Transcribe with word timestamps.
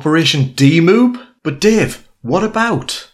Operation 0.00 0.44
DeMoob? 0.54 1.22
But 1.42 1.60
Dave, 1.60 2.08
what 2.22 2.42
about? 2.42 3.12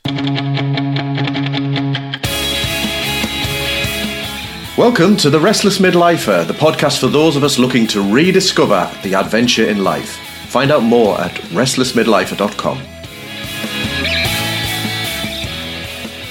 Welcome 4.79 5.17
to 5.17 5.29
The 5.29 5.41
Restless 5.43 5.81
Midlifer, 5.81 6.47
the 6.47 6.55
podcast 6.55 7.01
for 7.01 7.09
those 7.09 7.35
of 7.35 7.43
us 7.43 7.59
looking 7.59 7.89
to 7.89 8.15
rediscover 8.15 8.89
the 9.03 9.15
adventure 9.15 9.69
in 9.69 9.83
life. 9.83 10.17
Find 10.47 10.71
out 10.71 10.85
more 10.85 11.21
at 11.21 11.33
restlessmidlifer.com. 11.51 12.79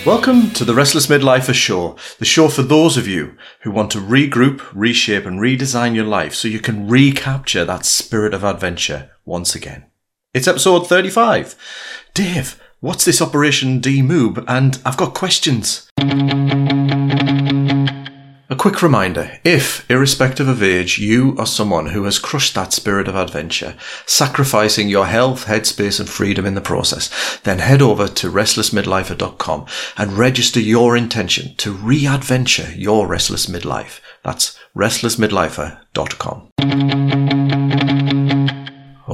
Welcome 0.06 0.52
to 0.52 0.64
the 0.64 0.74
Restless 0.74 1.08
Midlifer 1.08 1.54
Show, 1.54 1.98
the 2.20 2.24
show 2.24 2.48
for 2.48 2.62
those 2.62 2.96
of 2.96 3.10
you 3.10 3.36
who 3.64 3.72
want 3.72 3.92
to 3.92 3.98
regroup, 3.98 4.62
reshape, 4.74 5.26
and 5.26 5.42
redesign 5.42 5.96
your 5.96 6.06
life 6.06 6.34
so 6.34 6.48
you 6.48 6.62
can 6.62 6.88
recapture 6.88 7.66
that 7.66 7.84
spirit 7.84 8.34
of 8.34 8.46
adventure 8.46 9.10
once 9.26 9.54
again. 9.54 9.88
It's 10.36 10.48
episode 10.50 10.90
35. 10.90 11.56
Dave, 12.14 12.62
what's 12.82 13.06
this 13.06 13.22
Operation 13.22 13.80
DeMoob? 13.80 14.44
And 14.50 14.78
I've 14.86 14.98
got 14.98 15.14
questions. 15.14 15.90
A 18.50 18.56
quick 18.58 18.84
reminder 18.84 19.40
if, 19.46 19.90
irrespective 19.90 20.50
of 20.50 20.62
age, 20.62 21.00
you 21.00 21.38
are 21.40 21.46
someone 21.46 21.86
who 21.86 22.04
has 22.04 22.20
crushed 22.20 22.54
that 22.56 22.74
spirit 22.74 23.08
of 23.08 23.16
adventure, 23.16 23.78
sacrificing 24.06 24.90
your 24.90 25.06
health, 25.06 25.46
headspace, 25.46 26.02
and 26.02 26.10
freedom 26.10 26.46
in 26.46 26.56
the 26.56 26.60
process, 26.60 27.40
then 27.46 27.60
head 27.60 27.82
over 27.82 28.10
to 28.10 28.30
restlessmidlifer.com 28.30 29.66
and 29.96 30.18
register 30.18 30.60
your 30.60 30.98
intention 30.98 31.56
to 31.56 31.72
re 31.72 32.06
adventure 32.06 32.74
your 32.74 33.08
restless 33.08 33.46
midlife. 33.46 34.02
That's 34.22 34.60
restlessmidlifer.com. 34.76 37.25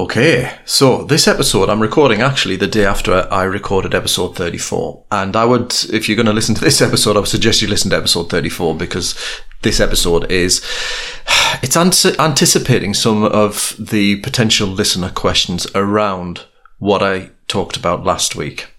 Okay, 0.01 0.51
so 0.65 1.03
this 1.03 1.27
episode 1.27 1.69
I'm 1.69 1.79
recording 1.79 2.23
actually 2.23 2.55
the 2.55 2.65
day 2.65 2.85
after 2.85 3.31
I 3.31 3.43
recorded 3.43 3.93
episode 3.93 4.35
34. 4.35 5.05
And 5.11 5.35
I 5.35 5.45
would, 5.45 5.75
if 5.93 6.09
you're 6.09 6.15
going 6.15 6.25
to 6.25 6.33
listen 6.33 6.55
to 6.55 6.63
this 6.63 6.81
episode, 6.81 7.15
I 7.15 7.19
would 7.19 7.29
suggest 7.29 7.61
you 7.61 7.67
listen 7.67 7.91
to 7.91 7.97
episode 7.97 8.27
34 8.31 8.77
because 8.77 9.15
this 9.61 9.79
episode 9.79 10.31
is, 10.31 10.65
it's 11.61 11.77
anticipating 11.77 12.95
some 12.95 13.23
of 13.25 13.75
the 13.77 14.15
potential 14.21 14.67
listener 14.67 15.11
questions 15.11 15.67
around 15.75 16.45
what 16.79 17.03
I 17.03 17.29
talked 17.47 17.77
about 17.77 18.03
last 18.03 18.35
week 18.35 18.69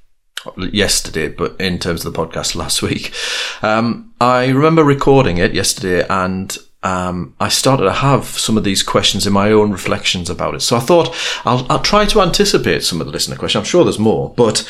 yesterday, 0.57 1.29
but 1.29 1.55
in 1.61 1.79
terms 1.79 2.05
of 2.05 2.13
the 2.13 2.19
podcast 2.19 2.57
last 2.57 2.83
week. 2.83 3.15
Um, 3.63 4.13
I 4.21 4.49
remember 4.49 4.83
recording 4.83 5.39
it 5.39 5.55
yesterday 5.55 6.05
and 6.11 6.59
um, 6.83 7.35
I 7.39 7.49
started 7.49 7.85
to 7.85 7.93
have 7.93 8.25
some 8.25 8.57
of 8.57 8.65
these 8.65 8.83
questions 8.83 9.27
in 9.27 9.33
my 9.33 9.53
own 9.53 9.71
reflections 9.71 10.29
about 10.29 10.55
it. 10.55 10.61
So 10.61 10.77
I 10.77 10.81
thought 10.81 11.15
I'll, 11.45 11.67
I'll 11.71 11.83
try 11.83 12.07
to 12.07 12.21
anticipate 12.21 12.83
some 12.83 13.01
of 13.01 13.07
the 13.07 13.13
listener 13.13 13.37
questions. 13.37 13.63
I'm 13.63 13.69
sure 13.69 13.85
there's 13.85 13.99
more, 13.99 14.33
but 14.37 14.69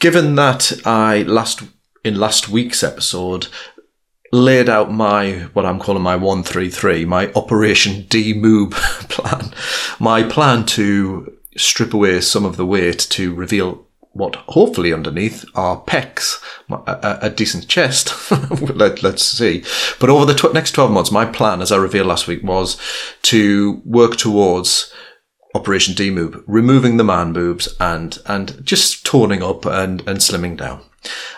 given 0.00 0.34
that 0.36 0.72
I 0.84 1.22
last 1.22 1.62
in 2.02 2.18
last 2.18 2.48
week's 2.48 2.82
episode 2.82 3.48
laid 4.32 4.68
out 4.68 4.92
my 4.92 5.32
what 5.52 5.64
I'm 5.64 5.78
calling 5.78 6.02
my 6.02 6.16
one 6.16 6.42
three 6.42 6.70
three, 6.70 7.04
my 7.04 7.30
Operation 7.32 8.04
DeMoob 8.04 8.72
plan, 9.08 9.54
my 10.00 10.22
plan 10.22 10.64
to 10.66 11.36
strip 11.56 11.94
away 11.94 12.20
some 12.20 12.44
of 12.44 12.56
the 12.56 12.66
weight 12.66 12.98
to 12.98 13.34
reveal 13.34 13.83
what 14.14 14.36
hopefully 14.48 14.92
underneath 14.92 15.44
are 15.54 15.82
pecs, 15.82 16.40
a, 16.70 17.18
a 17.22 17.30
decent 17.30 17.68
chest. 17.68 18.30
Let, 18.30 19.04
us 19.04 19.22
see. 19.22 19.64
But 20.00 20.08
over 20.08 20.24
the 20.24 20.34
tw- 20.34 20.54
next 20.54 20.72
12 20.72 20.90
months, 20.90 21.10
my 21.10 21.26
plan, 21.26 21.60
as 21.60 21.70
I 21.70 21.76
revealed 21.76 22.06
last 22.06 22.26
week, 22.26 22.42
was 22.42 22.80
to 23.22 23.82
work 23.84 24.16
towards 24.16 24.92
Operation 25.54 25.94
DeMoob, 25.94 26.42
removing 26.46 26.96
the 26.96 27.04
man 27.04 27.32
boobs 27.32 27.68
and, 27.78 28.18
and 28.26 28.64
just 28.64 29.04
toning 29.04 29.42
up 29.42 29.66
and, 29.66 30.00
and 30.08 30.18
slimming 30.18 30.56
down. 30.56 30.82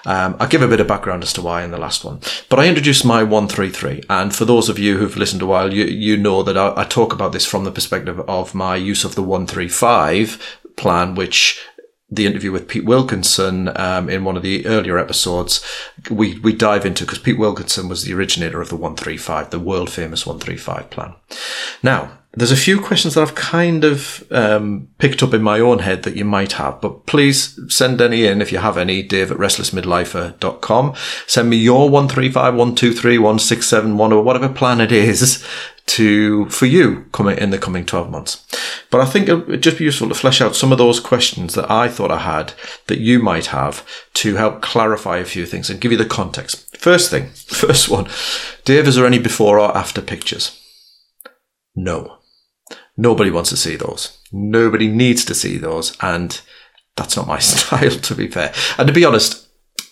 Um, 0.04 0.36
I'll 0.38 0.48
give 0.48 0.62
a 0.62 0.68
bit 0.68 0.80
of 0.80 0.86
background 0.86 1.22
as 1.22 1.32
to 1.34 1.42
why 1.42 1.64
in 1.64 1.70
the 1.70 1.78
last 1.78 2.04
one. 2.04 2.20
But 2.48 2.60
I 2.60 2.68
introduced 2.68 3.04
my 3.04 3.22
133. 3.22 4.02
And 4.08 4.34
for 4.34 4.44
those 4.44 4.68
of 4.68 4.78
you 4.78 4.98
who've 4.98 5.16
listened 5.16 5.42
a 5.42 5.46
while, 5.46 5.74
you, 5.74 5.84
you 5.84 6.16
know 6.16 6.42
that 6.42 6.56
I, 6.56 6.72
I 6.76 6.84
talk 6.84 7.12
about 7.12 7.32
this 7.32 7.44
from 7.44 7.64
the 7.64 7.72
perspective 7.72 8.20
of 8.20 8.54
my 8.54 8.76
use 8.76 9.04
of 9.04 9.16
the 9.16 9.22
135 9.22 10.60
plan, 10.76 11.14
which 11.14 11.60
the 12.08 12.26
interview 12.26 12.52
with 12.52 12.68
Pete 12.68 12.84
Wilkinson 12.84 13.70
um, 13.76 14.08
in 14.08 14.24
one 14.24 14.36
of 14.36 14.42
the 14.42 14.64
earlier 14.66 14.98
episodes, 14.98 15.64
we, 16.10 16.38
we 16.38 16.52
dive 16.52 16.86
into 16.86 17.04
because 17.04 17.18
Pete 17.18 17.38
Wilkinson 17.38 17.88
was 17.88 18.04
the 18.04 18.14
originator 18.14 18.60
of 18.60 18.68
the 18.68 18.76
135, 18.76 19.50
the 19.50 19.58
world 19.58 19.90
famous 19.90 20.24
135 20.24 20.90
plan. 20.90 21.14
Now, 21.82 22.18
there's 22.32 22.52
a 22.52 22.56
few 22.56 22.80
questions 22.80 23.14
that 23.14 23.22
I've 23.22 23.34
kind 23.34 23.82
of 23.82 24.30
um, 24.30 24.88
picked 24.98 25.22
up 25.22 25.32
in 25.32 25.42
my 25.42 25.58
own 25.58 25.78
head 25.78 26.02
that 26.02 26.16
you 26.16 26.24
might 26.24 26.52
have, 26.52 26.82
but 26.82 27.06
please 27.06 27.58
send 27.74 28.00
any 28.00 28.26
in 28.26 28.42
if 28.42 28.52
you 28.52 28.58
have 28.58 28.76
any, 28.76 29.02
dave 29.02 29.32
at 29.32 29.38
restlessmidlifer.com. 29.38 30.94
Send 31.26 31.50
me 31.50 31.56
your 31.56 31.88
135, 31.88 32.54
123, 32.54 33.18
167, 33.18 33.98
or 33.98 34.22
whatever 34.22 34.50
plan 34.50 34.82
it 34.82 34.92
is 34.92 35.44
to 35.86 36.48
for 36.50 36.66
you 36.66 37.06
coming 37.12 37.38
in 37.38 37.50
the 37.50 37.58
coming 37.58 37.86
12 37.86 38.10
months. 38.10 38.44
But 38.90 39.00
I 39.00 39.04
think 39.06 39.28
it 39.28 39.46
would 39.46 39.62
just 39.62 39.78
be 39.78 39.84
useful 39.84 40.08
to 40.08 40.14
flesh 40.14 40.40
out 40.40 40.56
some 40.56 40.72
of 40.72 40.78
those 40.78 41.00
questions 41.00 41.54
that 41.54 41.70
I 41.70 41.88
thought 41.88 42.10
I 42.10 42.18
had 42.18 42.52
that 42.86 42.98
you 42.98 43.20
might 43.20 43.46
have 43.46 43.86
to 44.14 44.34
help 44.34 44.62
clarify 44.62 45.18
a 45.18 45.24
few 45.24 45.46
things 45.46 45.70
and 45.70 45.80
give 45.80 45.92
you 45.92 45.98
the 45.98 46.04
context. 46.04 46.76
First 46.76 47.10
thing, 47.10 47.28
first 47.34 47.88
one, 47.88 48.08
Dave, 48.64 48.88
is 48.88 48.96
there 48.96 49.06
any 49.06 49.18
before 49.18 49.58
or 49.58 49.76
after 49.76 50.02
pictures? 50.02 50.60
No. 51.74 52.18
Nobody 52.96 53.30
wants 53.30 53.50
to 53.50 53.56
see 53.56 53.76
those. 53.76 54.18
Nobody 54.32 54.88
needs 54.88 55.24
to 55.26 55.34
see 55.34 55.58
those. 55.58 55.96
And 56.00 56.40
that's 56.96 57.16
not 57.16 57.28
my 57.28 57.38
style, 57.40 57.90
to 57.90 58.14
be 58.14 58.28
fair. 58.28 58.52
And 58.78 58.88
to 58.88 58.94
be 58.94 59.04
honest, 59.04 59.45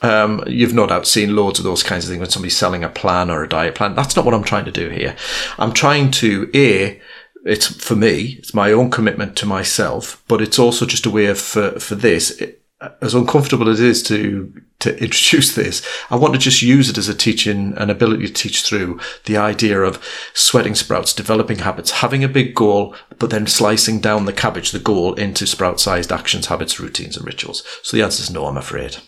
um, 0.05 0.45
you've 0.47 0.75
no 0.75 0.87
doubt 0.87 1.07
seen 1.07 1.35
loads 1.35 1.59
of 1.59 1.65
those 1.65 1.83
kinds 1.83 2.05
of 2.05 2.11
things 2.11 2.21
when 2.21 2.31
somebody's 2.31 2.57
selling 2.57 2.85
a 2.85 2.89
plan 2.89 3.31
or 3.31 3.43
a 3.43 3.49
diet 3.49 3.75
plan. 3.75 3.95
That's 3.95 4.15
not 4.15 4.25
what 4.25 4.35
I'm 4.35 4.45
trying 4.45 4.67
to 4.67 4.71
do 4.71 4.91
here. 4.91 5.17
I'm 5.59 5.73
trying 5.73 6.11
to, 6.13 6.51
A, 6.55 7.01
it's 7.45 7.67
for 7.67 7.97
me, 7.97 8.37
it's 8.39 8.55
my 8.55 8.71
own 8.73 8.91
commitment 8.91 9.37
to 9.37 9.47
myself, 9.47 10.23
but 10.29 10.43
it's 10.43 10.59
also 10.59 10.85
just 10.85 11.07
a 11.07 11.11
way 11.11 11.27
of, 11.27 11.39
for, 11.39 11.81
for 11.81 11.95
this, 11.95 12.31
it, 12.41 12.64
as 13.00 13.15
uncomfortable 13.15 13.69
as 13.69 13.81
it 13.81 13.87
is 13.87 14.03
to 14.05 14.53
to 14.81 15.03
introduce 15.03 15.55
this, 15.55 15.87
I 16.11 16.17
want 16.17 16.34
to 16.34 16.39
just 16.39 16.61
use 16.61 16.91
it 16.91 16.99
as 16.99 17.09
a 17.09 17.15
teaching, 17.15 17.72
an 17.78 17.89
ability 17.89 18.27
to 18.27 18.33
teach 18.33 18.62
through 18.62 19.00
the 19.25 19.37
idea 19.37 19.81
of 19.81 20.05
sweating 20.34 20.75
sprouts, 20.75 21.15
developing 21.15 21.61
habits, 21.61 21.91
having 21.91 22.23
a 22.23 22.28
big 22.28 22.55
goal, 22.55 22.94
but 23.19 23.31
then 23.31 23.47
slicing 23.47 24.00
down 24.00 24.27
the 24.27 24.33
cabbage, 24.33 24.73
the 24.73 24.78
goal, 24.78 25.15
into 25.15 25.47
sprout 25.47 25.81
sized 25.81 26.12
actions, 26.12 26.47
habits, 26.47 26.78
routines, 26.78 27.17
and 27.17 27.27
rituals. 27.27 27.65
So 27.83 27.97
the 27.97 28.03
answer 28.03 28.23
is 28.23 28.31
no, 28.31 28.47
I'm 28.47 28.59
afraid. 28.59 28.99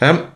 Um, 0.00 0.34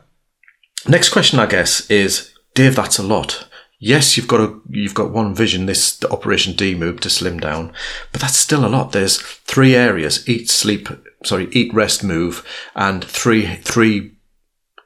next 0.87 1.11
question, 1.11 1.39
I 1.39 1.47
guess, 1.47 1.89
is 1.91 2.35
Dave, 2.55 2.77
that's 2.77 2.99
a 2.99 3.03
lot. 3.03 3.49
Yes, 3.81 4.17
you've 4.17 4.29
got 4.29 4.41
a, 4.41 4.61
you've 4.69 4.95
got 4.95 5.13
one 5.13 5.35
vision, 5.35 5.67
this 5.67 5.97
the 5.97 6.11
Operation 6.11 6.55
DeMoob 6.55 7.01
to 7.01 7.11
slim 7.11 7.39
down, 7.39 7.73
but 8.11 8.21
that's 8.21 8.37
still 8.37 8.67
a 8.67 8.69
lot. 8.69 8.91
There's 8.91 9.23
three 9.23 9.77
areas: 9.77 10.29
eat, 10.29 10.51
sleep, 10.51 10.89
sorry, 11.25 11.49
eat, 11.53 11.73
rest, 11.75 12.05
move, 12.05 12.45
and 12.75 13.05
three 13.05 13.57
three 13.57 14.13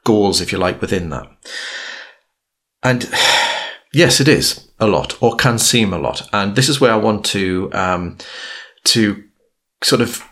goals, 0.03 0.41
if 0.41 0.51
you 0.51 0.57
like, 0.57 0.81
within 0.81 1.09
that. 1.09 1.27
And 2.81 3.09
yes, 3.93 4.19
it 4.19 4.27
is 4.27 4.69
a 4.79 4.87
lot, 4.87 5.21
or 5.21 5.35
can 5.35 5.57
seem 5.57 5.93
a 5.93 5.99
lot. 5.99 6.27
And 6.33 6.55
this 6.55 6.69
is 6.69 6.81
where 6.81 6.93
I 6.93 6.97
want 6.97 7.25
to 7.27 7.69
um, 7.73 8.17
to 8.85 9.23
sort 9.83 10.01
of 10.01 10.23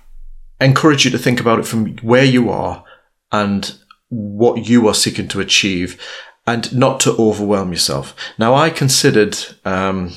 encourage 0.59 1.05
you 1.05 1.11
to 1.11 1.17
think 1.17 1.39
about 1.39 1.59
it 1.59 1.67
from 1.67 1.97
where 1.97 2.25
you 2.25 2.49
are 2.49 2.83
and 3.31 3.77
what 4.09 4.67
you 4.67 4.87
are 4.87 4.93
seeking 4.93 5.27
to 5.29 5.39
achieve, 5.39 6.01
and 6.45 6.75
not 6.75 6.99
to 7.01 7.15
overwhelm 7.17 7.71
yourself. 7.71 8.15
Now, 8.37 8.53
I 8.53 8.69
considered. 8.69 9.37
Um, 9.65 10.13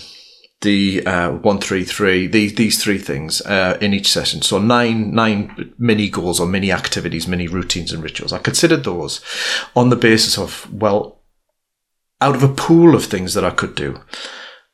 the 0.64 1.06
uh, 1.06 1.30
one 1.30 1.60
three 1.60 1.84
three 1.84 2.26
these 2.26 2.54
these 2.56 2.82
three 2.82 2.98
things 2.98 3.40
uh, 3.42 3.78
in 3.80 3.94
each 3.94 4.10
session. 4.10 4.42
So 4.42 4.58
nine 4.58 5.14
nine 5.14 5.72
mini 5.78 6.08
goals 6.10 6.40
or 6.40 6.48
mini 6.48 6.72
activities, 6.72 7.28
mini 7.28 7.46
routines 7.46 7.92
and 7.92 8.02
rituals. 8.02 8.32
I 8.32 8.38
considered 8.38 8.82
those 8.82 9.20
on 9.76 9.90
the 9.90 9.96
basis 9.96 10.36
of 10.36 10.68
well, 10.72 11.22
out 12.20 12.34
of 12.34 12.42
a 12.42 12.48
pool 12.48 12.96
of 12.96 13.04
things 13.04 13.34
that 13.34 13.44
I 13.44 13.50
could 13.50 13.76
do, 13.76 14.00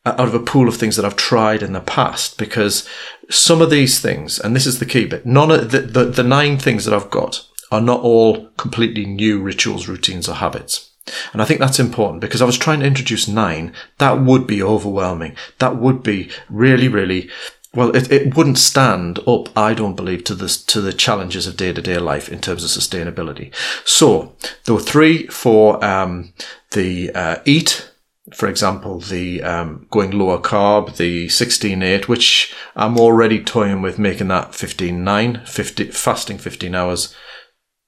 uh, 0.06 0.14
out 0.17 0.29
of 0.29 0.35
a 0.35 0.41
pool 0.41 0.69
of 0.69 0.76
things 0.76 0.97
that 0.97 1.05
I've 1.05 1.17
tried 1.17 1.62
in 1.62 1.75
the 1.75 1.81
past. 1.81 2.38
Because 2.38 2.88
some 3.29 3.61
of 3.61 3.70
these 3.70 4.00
things, 4.00 4.38
and 4.38 4.56
this 4.56 4.67
is 4.67 4.79
the 4.79 4.87
key 4.87 5.05
bit, 5.05 5.26
none 5.26 5.50
of 5.50 5.70
the, 5.70 5.81
the, 5.81 6.05
the 6.05 6.25
nine 6.25 6.59
things 6.59 6.87
that 6.87 6.94
I've 6.94 7.11
got 7.11 7.47
are 7.70 7.81
not 7.81 8.00
all 8.00 8.49
completely 8.56 9.05
new 9.06 9.41
rituals, 9.41 9.88
routines, 9.88 10.29
or 10.29 10.37
habits. 10.37 10.89
And 11.33 11.41
I 11.41 11.45
think 11.45 11.61
that's 11.61 11.79
important 11.79 12.21
because 12.21 12.43
I 12.43 12.47
was 12.47 12.59
trying 12.59 12.81
to 12.81 12.87
introduce 12.87 13.29
nine. 13.29 13.73
That 13.99 14.21
would 14.21 14.47
be 14.47 14.62
overwhelming. 14.62 15.37
That 15.59 15.77
would 15.77 16.03
be 16.03 16.31
really, 16.49 16.89
really, 16.89 17.31
well, 17.75 17.95
it, 17.95 18.11
it 18.11 18.37
wouldn't 18.37 18.59
stand 18.59 19.21
up, 19.27 19.57
I 19.57 19.75
don't 19.75 19.95
believe, 19.95 20.25
to 20.25 20.35
the, 20.35 20.49
to 20.67 20.81
the 20.81 20.93
challenges 20.93 21.47
of 21.47 21.57
day 21.57 21.73
to 21.73 21.81
day 21.81 21.99
life 21.99 22.29
in 22.29 22.41
terms 22.41 22.65
of 22.65 22.71
sustainability. 22.71 23.55
So 23.85 24.35
there 24.65 24.75
were 24.75 24.81
three 24.81 25.27
for, 25.29 25.83
um, 25.85 26.33
the, 26.73 27.11
uh, 27.15 27.37
eat, 27.45 27.91
for 28.35 28.49
example, 28.49 29.01
the 29.01 29.43
um, 29.43 29.87
going 29.91 30.11
lower 30.12 30.39
carb, 30.39 30.97
the 30.97 31.27
16-8, 31.27 32.09
which 32.09 32.55
I'm 32.77 32.99
already 32.99 33.43
toying 33.43 33.83
with 33.83 33.99
making 33.99 34.29
that 34.29 34.53
15-9, 34.53 35.49
50, 35.49 35.85
fasting 35.91 36.39
15 36.39 36.75
hours, 36.75 37.15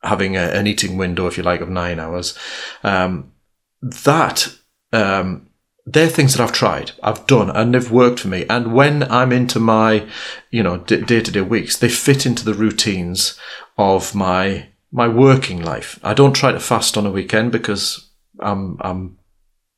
having 0.03 0.37
a, 0.37 0.41
an 0.41 0.67
eating 0.67 0.97
window, 0.97 1.27
if 1.27 1.37
you 1.37 1.43
like, 1.43 1.61
of 1.61 1.69
nine 1.69 2.01
hours. 2.01 2.37
Um, 2.83 3.33
that, 3.81 4.57
um, 4.93 5.49
they're 5.85 6.09
things 6.09 6.35
that 6.35 6.43
I've 6.43 6.53
tried, 6.53 6.93
I've 7.03 7.27
done, 7.27 7.51
and 7.51 7.75
they've 7.75 7.91
worked 7.91 8.21
for 8.21 8.29
me. 8.29 8.47
And 8.49 8.73
when 8.73 9.03
I'm 9.11 9.33
into 9.33 9.59
my, 9.59 10.07
you 10.51 10.63
know, 10.63 10.79
day 10.79 11.21
to 11.21 11.31
day 11.31 11.41
weeks, 11.41 11.77
they 11.77 11.89
fit 11.89 12.25
into 12.25 12.45
the 12.45 12.55
routines 12.55 13.39
of 13.77 14.15
my 14.15 14.69
my 14.93 15.09
working 15.09 15.63
life. 15.63 15.99
I 16.05 16.15
don't 16.15 16.35
try 16.35 16.53
to 16.53 16.61
fast 16.61 16.97
on 16.97 17.07
a 17.07 17.11
weekend 17.11 17.51
because 17.51 18.11
I'm 18.39 18.77
I'm 18.81 19.19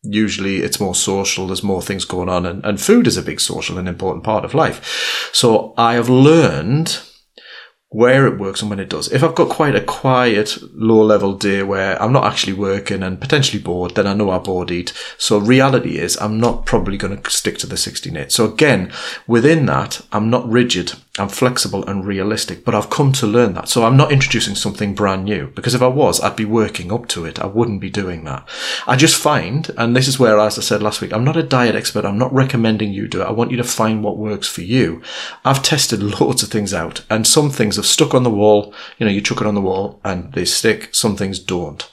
usually 0.02 0.58
it's 0.58 0.80
more 0.80 0.94
social, 0.94 1.46
there's 1.46 1.62
more 1.62 1.80
things 1.80 2.04
going 2.04 2.28
on, 2.28 2.44
and, 2.44 2.64
and 2.64 2.80
food 2.80 3.06
is 3.06 3.16
a 3.16 3.22
big 3.22 3.40
social 3.40 3.78
and 3.78 3.88
important 3.88 4.24
part 4.24 4.44
of 4.44 4.54
life. 4.54 5.30
So 5.32 5.72
I 5.78 5.94
have 5.94 6.10
learned 6.10 7.00
where 7.94 8.26
it 8.26 8.40
works 8.40 8.60
and 8.60 8.68
when 8.68 8.80
it 8.80 8.88
does. 8.88 9.06
If 9.12 9.22
I've 9.22 9.36
got 9.36 9.48
quite 9.48 9.76
a 9.76 9.80
quiet, 9.80 10.58
low 10.74 11.04
level 11.04 11.32
day 11.32 11.62
where 11.62 12.00
I'm 12.02 12.12
not 12.12 12.24
actually 12.24 12.54
working 12.54 13.04
and 13.04 13.20
potentially 13.20 13.62
bored, 13.62 13.94
then 13.94 14.08
I 14.08 14.14
know 14.14 14.30
I 14.30 14.38
bored 14.38 14.72
eat. 14.72 14.92
So 15.16 15.38
reality 15.38 15.98
is 15.98 16.16
I'm 16.16 16.40
not 16.40 16.66
probably 16.66 16.96
going 16.96 17.16
to 17.16 17.30
stick 17.30 17.56
to 17.58 17.68
the 17.68 17.76
16-8. 17.76 18.32
So 18.32 18.52
again, 18.52 18.92
within 19.28 19.66
that, 19.66 20.00
I'm 20.10 20.28
not 20.28 20.50
rigid. 20.50 20.94
I'm 21.16 21.28
flexible 21.28 21.86
and 21.86 22.04
realistic, 22.04 22.64
but 22.64 22.74
I've 22.74 22.90
come 22.90 23.12
to 23.12 23.26
learn 23.26 23.54
that. 23.54 23.68
So 23.68 23.84
I'm 23.84 23.96
not 23.96 24.10
introducing 24.10 24.56
something 24.56 24.96
brand 24.96 25.24
new 25.24 25.46
because 25.46 25.72
if 25.72 25.80
I 25.80 25.86
was, 25.86 26.20
I'd 26.20 26.34
be 26.34 26.44
working 26.44 26.90
up 26.90 27.06
to 27.08 27.24
it. 27.24 27.38
I 27.38 27.46
wouldn't 27.46 27.80
be 27.80 27.88
doing 27.88 28.24
that. 28.24 28.48
I 28.84 28.96
just 28.96 29.16
find, 29.16 29.70
and 29.78 29.94
this 29.94 30.08
is 30.08 30.18
where, 30.18 30.40
as 30.40 30.58
I 30.58 30.62
said 30.62 30.82
last 30.82 31.00
week, 31.00 31.12
I'm 31.12 31.22
not 31.22 31.36
a 31.36 31.44
diet 31.44 31.76
expert. 31.76 32.04
I'm 32.04 32.18
not 32.18 32.32
recommending 32.32 32.92
you 32.92 33.06
do 33.06 33.22
it. 33.22 33.26
I 33.26 33.30
want 33.30 33.52
you 33.52 33.56
to 33.58 33.64
find 33.64 34.02
what 34.02 34.18
works 34.18 34.48
for 34.48 34.62
you. 34.62 35.02
I've 35.44 35.62
tested 35.62 36.02
loads 36.20 36.42
of 36.42 36.48
things 36.48 36.74
out 36.74 37.04
and 37.08 37.28
some 37.28 37.48
things 37.50 37.76
have 37.76 37.86
stuck 37.86 38.12
on 38.12 38.24
the 38.24 38.30
wall. 38.30 38.74
You 38.98 39.06
know, 39.06 39.12
you 39.12 39.20
chuck 39.20 39.40
it 39.40 39.46
on 39.46 39.54
the 39.54 39.60
wall 39.60 40.00
and 40.02 40.32
they 40.32 40.44
stick. 40.44 40.92
Some 40.92 41.16
things 41.16 41.38
don't. 41.38 41.88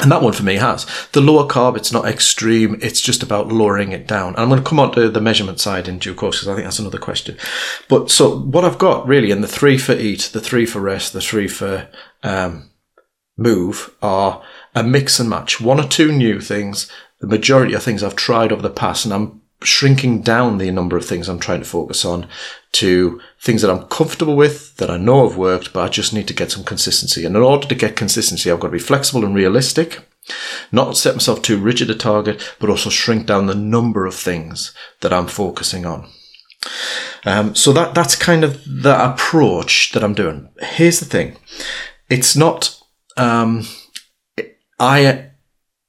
And 0.00 0.10
that 0.10 0.22
one 0.22 0.32
for 0.32 0.42
me 0.42 0.56
has. 0.56 0.86
The 1.12 1.20
lower 1.20 1.46
carb, 1.46 1.76
it's 1.76 1.92
not 1.92 2.06
extreme. 2.06 2.78
It's 2.82 3.00
just 3.00 3.22
about 3.22 3.52
lowering 3.52 3.92
it 3.92 4.08
down. 4.08 4.34
And 4.34 4.38
I'm 4.38 4.48
going 4.48 4.62
to 4.62 4.68
come 4.68 4.80
on 4.80 4.92
to 4.92 5.08
the 5.08 5.20
measurement 5.20 5.60
side 5.60 5.86
in 5.86 5.98
due 5.98 6.14
course 6.14 6.38
because 6.38 6.48
I 6.48 6.54
think 6.54 6.64
that's 6.64 6.80
another 6.80 6.98
question. 6.98 7.36
But 7.88 8.10
so 8.10 8.40
what 8.40 8.64
I've 8.64 8.78
got 8.78 9.06
really, 9.06 9.30
in 9.30 9.40
the 9.40 9.48
three 9.48 9.78
for 9.78 9.92
eat, 9.92 10.30
the 10.32 10.40
three 10.40 10.66
for 10.66 10.80
rest, 10.80 11.12
the 11.12 11.20
three 11.20 11.46
for 11.46 11.88
um, 12.22 12.70
move 13.36 13.94
are 14.02 14.42
a 14.74 14.82
mix 14.82 15.20
and 15.20 15.30
match. 15.30 15.60
One 15.60 15.78
or 15.78 15.88
two 15.88 16.10
new 16.10 16.40
things. 16.40 16.90
The 17.20 17.26
majority 17.28 17.74
of 17.74 17.82
things 17.82 18.02
I've 18.02 18.16
tried 18.16 18.52
over 18.52 18.60
the 18.60 18.70
past, 18.70 19.04
and 19.04 19.14
I'm 19.14 19.40
shrinking 19.64 20.22
down 20.22 20.58
the 20.58 20.70
number 20.70 20.96
of 20.96 21.04
things 21.04 21.28
I'm 21.28 21.38
trying 21.38 21.60
to 21.60 21.66
focus 21.66 22.04
on 22.04 22.28
to 22.72 23.20
things 23.40 23.62
that 23.62 23.70
I'm 23.70 23.86
comfortable 23.86 24.36
with, 24.36 24.76
that 24.76 24.90
I 24.90 24.96
know 24.96 25.28
have 25.28 25.36
worked, 25.36 25.72
but 25.72 25.82
I 25.82 25.88
just 25.88 26.12
need 26.12 26.28
to 26.28 26.34
get 26.34 26.50
some 26.50 26.64
consistency. 26.64 27.24
And 27.24 27.36
in 27.36 27.42
order 27.42 27.66
to 27.68 27.74
get 27.74 27.96
consistency, 27.96 28.50
I've 28.50 28.60
got 28.60 28.68
to 28.68 28.72
be 28.72 28.78
flexible 28.78 29.24
and 29.24 29.34
realistic, 29.34 30.06
not 30.72 30.96
set 30.96 31.14
myself 31.14 31.42
too 31.42 31.58
rigid 31.58 31.90
a 31.90 31.94
target, 31.94 32.54
but 32.58 32.70
also 32.70 32.90
shrink 32.90 33.26
down 33.26 33.46
the 33.46 33.54
number 33.54 34.06
of 34.06 34.14
things 34.14 34.74
that 35.00 35.12
I'm 35.12 35.26
focusing 35.26 35.86
on. 35.86 36.08
Um, 37.24 37.54
so 37.54 37.72
that 37.72 37.94
that's 37.94 38.16
kind 38.16 38.44
of 38.44 38.62
the 38.64 39.12
approach 39.12 39.92
that 39.92 40.02
I'm 40.02 40.14
doing. 40.14 40.48
Here's 40.60 41.00
the 41.00 41.06
thing: 41.06 41.36
it's 42.08 42.36
not 42.36 42.80
um, 43.16 43.66
I. 44.78 45.30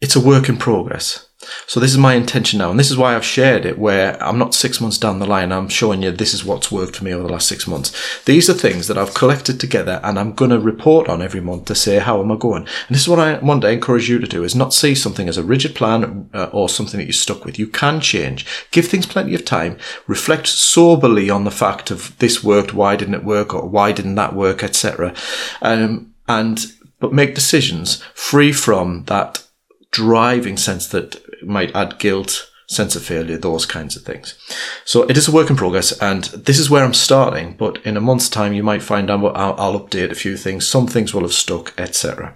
It's 0.02 0.16
a 0.16 0.20
work 0.20 0.50
in 0.50 0.58
progress. 0.58 1.25
So 1.68 1.80
this 1.80 1.92
is 1.92 1.98
my 1.98 2.14
intention 2.14 2.60
now, 2.60 2.72
and 2.72 2.80
this 2.80 2.92
is 2.92 2.98
why 2.98 3.16
I've 3.16 3.26
shared 3.26 3.66
it. 3.66 3.78
Where 3.78 4.22
I'm 4.24 4.38
not 4.38 4.54
six 4.54 4.80
months 4.80 4.98
down 4.98 5.20
the 5.20 5.26
line, 5.26 5.52
I'm 5.52 5.70
showing 5.70 6.02
you 6.02 6.12
this 6.12 6.34
is 6.34 6.46
what's 6.46 6.72
worked 6.72 6.96
for 6.96 7.04
me 7.04 7.14
over 7.14 7.24
the 7.24 7.34
last 7.34 7.48
six 7.48 7.68
months. 7.68 8.24
These 8.26 8.50
are 8.50 8.54
things 8.54 8.88
that 8.88 8.98
I've 8.98 9.14
collected 9.14 9.60
together, 9.60 10.00
and 10.04 10.18
I'm 10.18 10.34
going 10.34 10.52
to 10.52 10.60
report 10.60 11.08
on 11.10 11.22
every 11.22 11.42
month 11.42 11.66
to 11.66 11.76
say 11.76 12.00
how 12.00 12.22
am 12.22 12.32
I 12.32 12.36
going. 12.36 12.64
And 12.64 12.96
this 12.96 13.02
is 13.02 13.10
what 13.10 13.20
I 13.20 13.38
want 13.40 13.62
to 13.62 13.72
encourage 13.72 14.10
you 14.10 14.20
to 14.20 14.28
do: 14.28 14.44
is 14.44 14.56
not 14.56 14.74
see 14.74 14.96
something 14.96 15.28
as 15.28 15.38
a 15.38 15.44
rigid 15.44 15.76
plan 15.76 16.30
uh, 16.34 16.50
or 16.52 16.70
something 16.70 16.98
that 17.00 17.06
you're 17.06 17.14
stuck 17.14 17.46
with. 17.46 17.60
You 17.60 17.68
can 17.68 18.00
change. 18.00 18.46
Give 18.72 18.88
things 18.88 19.06
plenty 19.06 19.36
of 19.36 19.46
time. 19.46 19.78
Reflect 20.08 20.48
soberly 20.48 21.30
on 21.30 21.44
the 21.44 21.52
fact 21.52 21.92
of 21.92 22.18
this 22.20 22.44
worked, 22.44 22.74
why 22.74 22.96
didn't 22.96 23.16
it 23.16 23.24
work, 23.24 23.54
or 23.54 23.68
why 23.68 23.92
didn't 23.92 24.16
that 24.16 24.36
work, 24.36 24.64
etc. 24.64 25.14
Um, 25.62 26.14
and 26.28 26.66
but 27.00 27.14
make 27.14 27.36
decisions 27.36 28.02
free 28.14 28.52
from 28.52 29.04
that 29.06 29.46
driving 29.92 30.58
sense 30.58 30.88
that 30.88 31.22
might 31.46 31.76
add 31.76 32.00
guilt, 32.00 32.52
sense 32.68 32.96
of 32.96 33.04
failure, 33.04 33.38
those 33.38 33.66
kinds 33.66 33.96
of 33.96 34.04
things. 34.04 34.38
So 34.86 35.04
it 35.04 35.18
is 35.18 35.28
a 35.28 35.32
work 35.32 35.50
in 35.50 35.56
progress, 35.56 35.98
and 36.00 36.26
this 36.26 36.60
is 36.60 36.70
where 36.70 36.84
I'm 36.84 36.94
starting. 36.94 37.54
But 37.54 37.78
in 37.86 37.98
a 37.98 38.02
month's 38.02 38.30
time, 38.30 38.54
you 38.54 38.64
might 38.64 38.84
find 38.84 39.10
out 39.10 39.36
I'll, 39.36 39.56
I'll 39.60 39.80
update 39.80 40.12
a 40.12 40.16
few 40.16 40.38
things. 40.38 40.68
Some 40.68 40.88
things 40.88 41.14
will 41.14 41.22
have 41.22 41.34
stuck, 41.34 41.74
etc. 41.80 42.34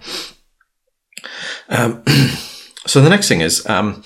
Um, 1.68 2.02
so 2.86 3.00
the 3.00 3.10
next 3.10 3.28
thing 3.28 3.40
is, 3.40 3.66
um, 3.66 4.02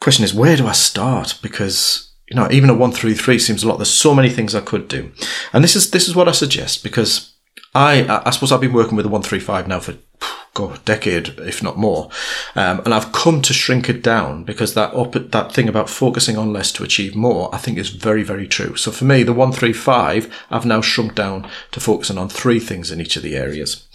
question 0.00 0.24
is, 0.24 0.34
where 0.34 0.56
do 0.56 0.66
I 0.66 0.72
start? 0.72 1.38
Because 1.42 2.12
you 2.32 2.36
know, 2.36 2.48
even 2.50 2.70
a 2.70 2.74
one 2.74 2.92
through 2.92 3.14
three 3.14 3.38
seems 3.38 3.62
a 3.62 3.68
lot. 3.68 3.76
There's 3.76 3.92
so 3.92 4.14
many 4.14 4.30
things 4.30 4.54
I 4.54 4.62
could 4.62 4.88
do, 4.88 5.12
and 5.52 5.62
this 5.62 5.76
is 5.76 5.90
this 5.90 6.08
is 6.08 6.16
what 6.16 6.28
I 6.28 6.32
suggest 6.32 6.82
because 6.82 7.34
I 7.74 8.22
I 8.24 8.30
suppose 8.30 8.52
I've 8.52 8.60
been 8.62 8.72
working 8.72 8.96
with 8.96 9.04
a 9.04 9.10
one 9.10 9.22
three 9.22 9.38
five 9.38 9.68
now 9.68 9.80
for 9.80 9.96
God, 10.54 10.84
decade, 10.84 11.28
if 11.38 11.62
not 11.62 11.78
more. 11.78 12.10
Um, 12.54 12.80
and 12.84 12.92
I've 12.92 13.12
come 13.12 13.40
to 13.40 13.54
shrink 13.54 13.88
it 13.88 14.02
down 14.02 14.44
because 14.44 14.74
that 14.74 14.92
that 15.30 15.52
thing 15.52 15.66
about 15.66 15.88
focusing 15.88 16.36
on 16.36 16.52
less 16.52 16.70
to 16.72 16.84
achieve 16.84 17.16
more, 17.16 17.54
I 17.54 17.58
think 17.58 17.78
is 17.78 17.88
very, 17.88 18.22
very 18.22 18.46
true. 18.46 18.76
So 18.76 18.90
for 18.90 19.06
me, 19.06 19.22
the 19.22 19.32
135, 19.32 20.30
I've 20.50 20.66
now 20.66 20.82
shrunk 20.82 21.14
down 21.14 21.48
to 21.70 21.80
focusing 21.80 22.18
on 22.18 22.28
three 22.28 22.60
things 22.60 22.90
in 22.90 23.00
each 23.00 23.16
of 23.16 23.22
the 23.22 23.34
areas. 23.34 23.86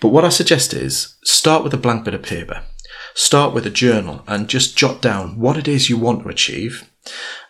But 0.00 0.08
what 0.08 0.24
I 0.24 0.30
suggest 0.30 0.72
is 0.72 1.16
start 1.22 1.62
with 1.62 1.74
a 1.74 1.78
blank 1.78 2.04
bit 2.04 2.14
of 2.14 2.22
paper. 2.22 2.62
Start 3.14 3.52
with 3.52 3.66
a 3.66 3.70
journal 3.70 4.22
and 4.26 4.48
just 4.48 4.76
jot 4.76 5.02
down 5.02 5.38
what 5.38 5.58
it 5.58 5.68
is 5.68 5.90
you 5.90 5.98
want 5.98 6.22
to 6.22 6.30
achieve. 6.30 6.90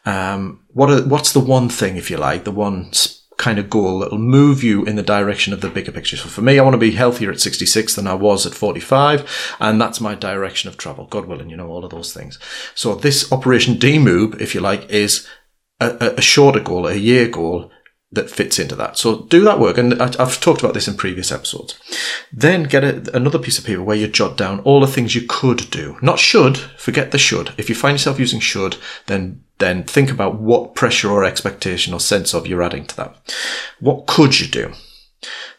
Um, 0.05 0.61
what 0.73 0.91
are, 0.91 1.03
what's 1.07 1.33
the 1.33 1.41
one 1.41 1.69
thing, 1.69 1.97
if 1.97 2.11
you 2.11 2.17
like, 2.17 2.45
the 2.45 2.51
one 2.51 2.93
kind 3.37 3.59
of 3.59 3.69
goal 3.69 3.99
that'll 3.99 4.19
move 4.19 4.63
you 4.63 4.85
in 4.85 4.97
the 4.97 5.03
direction 5.03 5.53
of 5.53 5.61
the 5.61 5.69
bigger 5.69 5.93
picture. 5.93 6.17
So 6.17 6.29
for 6.29 6.43
me, 6.43 6.59
I 6.59 6.63
want 6.63 6.75
to 6.75 6.79
be 6.79 6.93
healthier 6.93 7.31
at 7.31 7.41
66 7.41 7.95
than 7.95 8.07
I 8.07 8.15
was 8.15 8.47
at 8.47 8.55
45. 8.55 9.57
And 9.61 9.81
that's 9.81 10.01
my 10.01 10.15
direction 10.15 10.69
of 10.69 10.79
travel. 10.79 11.07
God 11.07 11.27
willing, 11.27 11.51
you 11.51 11.57
know, 11.57 11.69
all 11.69 11.85
of 11.85 11.91
those 11.91 12.15
things. 12.15 12.39
So 12.75 12.95
this 12.95 13.31
Operation 13.31 13.75
DeMoob, 13.75 14.41
if 14.41 14.55
you 14.55 14.61
like, 14.61 14.89
is 14.91 15.29
a, 15.81 16.15
a 16.17 16.23
shorter 16.23 16.61
goal, 16.61 16.87
a 16.87 16.95
year 16.95 17.29
goal 17.29 17.71
that 18.13 18.31
fits 18.31 18.59
into 18.59 18.75
that. 18.77 18.97
So 18.97 19.25
do 19.25 19.45
that 19.45 19.61
work. 19.61 19.79
And 19.79 20.01
I've 20.01 20.41
talked 20.41 20.63
about 20.63 20.75
this 20.75 20.89
in 20.89 20.97
previous 20.97 21.33
episodes. 21.33 21.79
Then 22.33 22.65
get 22.65 22.85
a, 22.85 23.17
another 23.17 23.39
piece 23.39 23.59
of 23.59 23.65
paper 23.65 23.83
where 23.83 23.97
you 23.97 24.09
jot 24.09 24.37
down 24.37 24.61
all 24.61 24.81
the 24.81 24.87
things 24.87 25.15
you 25.15 25.27
could 25.29 25.71
do. 25.71 25.99
Not 26.01 26.19
should, 26.19 26.57
forget 26.57 27.11
the 27.11 27.19
should. 27.19 27.53
If 27.59 27.69
you 27.69 27.75
find 27.75 27.95
yourself 27.95 28.19
using 28.19 28.41
should, 28.41 28.77
then 29.07 29.43
then 29.59 29.85
think 29.85 30.11
about 30.11 30.41
what 30.41 30.75
pressure 30.75 31.11
or 31.11 31.25
expectation 31.25 31.95
or 31.95 32.01
sense 32.01 32.35
of 32.35 32.47
you're 32.47 32.63
adding 32.63 32.87
to 32.87 32.97
that. 32.97 33.35
What 33.81 34.07
could 34.07 34.41
you 34.41 34.47
do? 34.47 34.73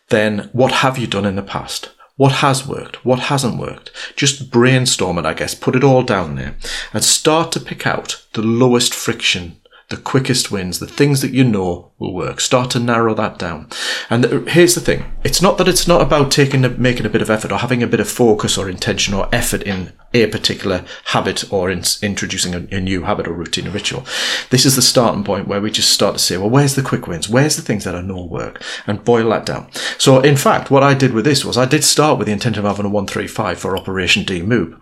Then 0.10 0.50
what 0.54 0.72
have 0.72 0.98
you 0.98 1.08
done 1.08 1.26
in 1.26 1.36
the 1.36 1.42
past? 1.42 1.92
What 2.16 2.34
has 2.34 2.68
worked? 2.68 3.06
What 3.06 3.20
hasn't 3.20 3.60
worked? 3.60 3.92
Just 4.16 4.50
brainstorm 4.50 5.20
it, 5.20 5.26
I 5.26 5.34
guess. 5.34 5.54
Put 5.54 5.76
it 5.76 5.84
all 5.84 6.02
down 6.04 6.36
there 6.36 6.56
and 6.94 7.04
start 7.04 7.52
to 7.52 7.60
pick 7.60 7.86
out 7.86 8.26
the 8.34 8.42
lowest 8.42 8.94
friction 8.94 9.58
the 9.90 9.98
quickest 9.98 10.52
wins, 10.52 10.80
the 10.80 10.88
things 10.88 11.22
that 11.22 11.34
you 11.34 11.46
know 11.46 11.92
will 11.98 12.14
work. 12.14 12.42
Start 12.42 12.70
to 12.72 12.80
narrow 12.80 13.14
that 13.14 13.40
down. 13.40 13.70
And 14.10 14.26
here's 14.50 14.76
the 14.76 14.82
thing. 14.82 15.06
It's 15.24 15.42
not 15.42 15.58
that 15.58 15.68
it's 15.68 15.88
not 15.88 16.02
about 16.02 16.30
taking 16.30 16.66
a, 16.66 16.70
making 16.70 17.06
a 17.06 17.10
bit 17.10 17.22
of 17.22 17.30
effort 17.30 17.54
or 17.54 17.60
having 17.60 17.82
a 17.82 17.88
bit 17.88 18.02
of 18.02 18.10
focus 18.10 18.58
or 18.58 18.70
intention 18.70 19.14
or 19.14 19.30
effort 19.32 19.64
in 19.64 19.94
a 20.24 20.28
particular 20.28 20.86
habit 21.06 21.52
or 21.52 21.70
in 21.70 21.84
introducing 22.02 22.54
a, 22.54 22.76
a, 22.76 22.80
new 22.80 23.04
habit 23.04 23.28
or 23.28 23.34
routine 23.34 23.68
or 23.68 23.72
ritual. 23.72 24.06
This 24.50 24.66
is 24.66 24.76
the 24.76 24.82
starting 24.82 25.24
point 25.24 25.48
where 25.48 25.62
we 25.62 25.72
just 25.72 25.92
start 25.92 26.16
to 26.16 26.20
say, 26.20 26.38
well, 26.38 26.50
where's 26.50 26.76
the 26.76 26.82
quick 26.82 27.08
wins? 27.08 27.30
Where's 27.30 27.56
the 27.56 27.62
things 27.62 27.84
that 27.84 27.96
I 27.96 28.02
know 28.02 28.24
work? 28.24 28.62
And 28.86 29.04
boil 29.04 29.30
that 29.30 29.46
down. 29.46 29.70
So 29.98 30.20
in 30.20 30.38
fact, 30.38 30.72
what 30.72 30.84
I 30.84 30.94
did 30.94 31.14
with 31.14 31.26
this 31.26 31.44
was 31.44 31.58
I 31.58 31.66
did 31.66 31.84
start 31.84 32.18
with 32.18 32.28
the 32.28 32.34
intention 32.34 32.66
of 32.66 32.70
having 32.70 32.86
a 32.86 32.90
135 32.90 33.60
for 33.60 33.78
Operation 33.78 34.24
DeMoob. 34.24 34.80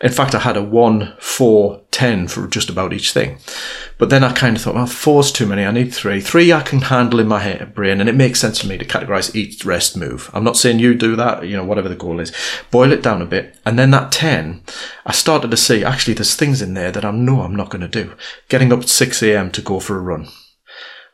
In 0.00 0.12
fact, 0.12 0.34
I 0.34 0.40
had 0.40 0.56
a 0.56 0.62
1, 0.62 1.16
4, 1.18 1.82
10 1.90 2.28
for 2.28 2.46
just 2.46 2.68
about 2.68 2.92
each 2.92 3.12
thing. 3.12 3.38
But 3.96 4.10
then 4.10 4.22
I 4.22 4.32
kind 4.32 4.56
of 4.56 4.62
thought, 4.62 4.74
well, 4.74 4.86
four's 4.86 5.32
too 5.32 5.46
many. 5.46 5.64
I 5.64 5.70
need 5.70 5.92
three. 5.92 6.20
Three 6.20 6.52
I 6.52 6.60
can 6.60 6.82
handle 6.82 7.18
in 7.18 7.26
my 7.26 7.40
head, 7.40 7.74
brain, 7.74 8.00
and 8.00 8.08
it 8.08 8.14
makes 8.14 8.40
sense 8.40 8.60
to 8.60 8.68
me 8.68 8.78
to 8.78 8.84
categorize 8.84 9.34
each 9.34 9.64
rest 9.64 9.96
move. 9.96 10.30
I'm 10.32 10.44
not 10.44 10.56
saying 10.56 10.78
you 10.78 10.94
do 10.94 11.16
that, 11.16 11.46
you 11.46 11.56
know, 11.56 11.64
whatever 11.64 11.88
the 11.88 11.96
goal 11.96 12.20
is. 12.20 12.32
Boil 12.70 12.92
it 12.92 13.02
down 13.02 13.22
a 13.22 13.26
bit. 13.26 13.56
And 13.64 13.78
then 13.78 13.90
that 13.92 14.12
10, 14.12 14.62
I 15.06 15.12
started 15.12 15.50
to 15.50 15.56
see 15.56 15.82
actually 15.82 16.14
there's 16.14 16.36
things 16.36 16.62
in 16.62 16.74
there 16.74 16.92
that 16.92 17.04
I 17.04 17.10
know 17.10 17.40
I'm 17.40 17.56
not 17.56 17.70
going 17.70 17.82
to 17.82 17.88
do. 17.88 18.14
Getting 18.48 18.72
up 18.72 18.80
at 18.80 18.88
6 18.88 19.22
a.m. 19.22 19.50
to 19.52 19.62
go 19.62 19.80
for 19.80 19.96
a 19.96 20.00
run. 20.00 20.28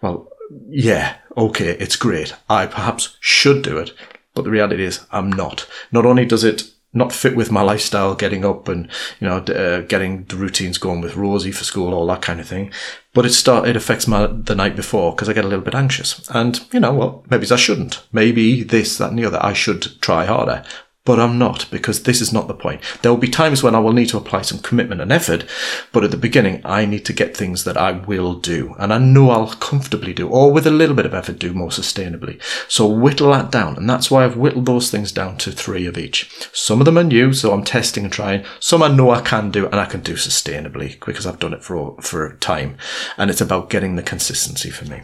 Well, 0.02 0.28
yeah, 0.68 1.16
okay, 1.36 1.70
it's 1.78 1.96
great. 1.96 2.34
I 2.50 2.66
perhaps 2.66 3.16
should 3.20 3.62
do 3.62 3.78
it, 3.78 3.92
but 4.34 4.44
the 4.44 4.50
reality 4.50 4.84
is 4.84 5.06
I'm 5.10 5.30
not. 5.32 5.66
Not 5.90 6.04
only 6.04 6.26
does 6.26 6.44
it 6.44 6.73
not 6.94 7.12
fit 7.12 7.36
with 7.36 7.50
my 7.50 7.60
lifestyle, 7.60 8.14
getting 8.14 8.44
up 8.44 8.68
and, 8.68 8.88
you 9.20 9.26
know, 9.26 9.38
uh, 9.38 9.80
getting 9.82 10.24
the 10.24 10.36
routines 10.36 10.78
going 10.78 11.00
with 11.00 11.16
Rosie 11.16 11.52
for 11.52 11.64
school, 11.64 11.92
all 11.92 12.06
that 12.06 12.22
kind 12.22 12.40
of 12.40 12.48
thing. 12.48 12.72
But 13.12 13.26
it 13.26 13.32
start, 13.32 13.68
it 13.68 13.76
affects 13.76 14.06
my, 14.06 14.26
the 14.26 14.54
night 14.54 14.76
before 14.76 15.12
because 15.12 15.28
I 15.28 15.32
get 15.32 15.44
a 15.44 15.48
little 15.48 15.64
bit 15.64 15.74
anxious. 15.74 16.28
And, 16.30 16.60
you 16.72 16.80
know, 16.80 16.94
well, 16.94 17.24
maybe 17.30 17.50
I 17.50 17.56
shouldn't. 17.56 18.02
Maybe 18.12 18.62
this, 18.62 18.96
that 18.98 19.10
and 19.10 19.18
the 19.18 19.26
other. 19.26 19.38
I 19.42 19.52
should 19.52 20.00
try 20.00 20.24
harder 20.24 20.64
but 21.04 21.20
I'm 21.20 21.38
not 21.38 21.66
because 21.70 22.02
this 22.02 22.20
is 22.22 22.32
not 22.32 22.48
the 22.48 22.54
point. 22.54 22.80
There 23.02 23.12
will 23.12 23.18
be 23.18 23.28
times 23.28 23.62
when 23.62 23.74
I 23.74 23.78
will 23.78 23.92
need 23.92 24.08
to 24.08 24.16
apply 24.16 24.42
some 24.42 24.58
commitment 24.58 25.02
and 25.02 25.12
effort, 25.12 25.44
but 25.92 26.02
at 26.02 26.10
the 26.10 26.16
beginning, 26.16 26.62
I 26.64 26.86
need 26.86 27.04
to 27.04 27.12
get 27.12 27.36
things 27.36 27.64
that 27.64 27.76
I 27.76 27.92
will 27.92 28.34
do 28.34 28.74
and 28.78 28.92
I 28.92 28.98
know 28.98 29.30
I'll 29.30 29.48
comfortably 29.48 30.14
do 30.14 30.28
or 30.28 30.50
with 30.50 30.66
a 30.66 30.70
little 30.70 30.96
bit 30.96 31.04
of 31.04 31.12
effort 31.12 31.38
do 31.38 31.52
more 31.52 31.68
sustainably. 31.68 32.42
So 32.68 32.86
whittle 32.86 33.32
that 33.32 33.50
down. 33.50 33.76
And 33.76 33.88
that's 33.88 34.10
why 34.10 34.24
I've 34.24 34.38
whittled 34.38 34.66
those 34.66 34.90
things 34.90 35.12
down 35.12 35.36
to 35.38 35.52
three 35.52 35.86
of 35.86 35.98
each. 35.98 36.30
Some 36.52 36.80
of 36.80 36.86
them 36.86 36.98
are 36.98 37.04
new, 37.04 37.34
so 37.34 37.52
I'm 37.52 37.64
testing 37.64 38.04
and 38.04 38.12
trying. 38.12 38.44
Some 38.58 38.82
I 38.82 38.88
know 38.88 39.10
I 39.10 39.20
can 39.20 39.50
do 39.50 39.66
and 39.66 39.76
I 39.76 39.84
can 39.84 40.00
do 40.00 40.14
sustainably 40.14 41.04
because 41.04 41.26
I've 41.26 41.38
done 41.38 41.52
it 41.52 41.62
for, 41.62 42.00
for 42.00 42.26
a 42.26 42.36
time. 42.38 42.78
And 43.18 43.30
it's 43.30 43.42
about 43.42 43.68
getting 43.68 43.96
the 43.96 44.02
consistency 44.02 44.70
for 44.70 44.86
me. 44.86 45.02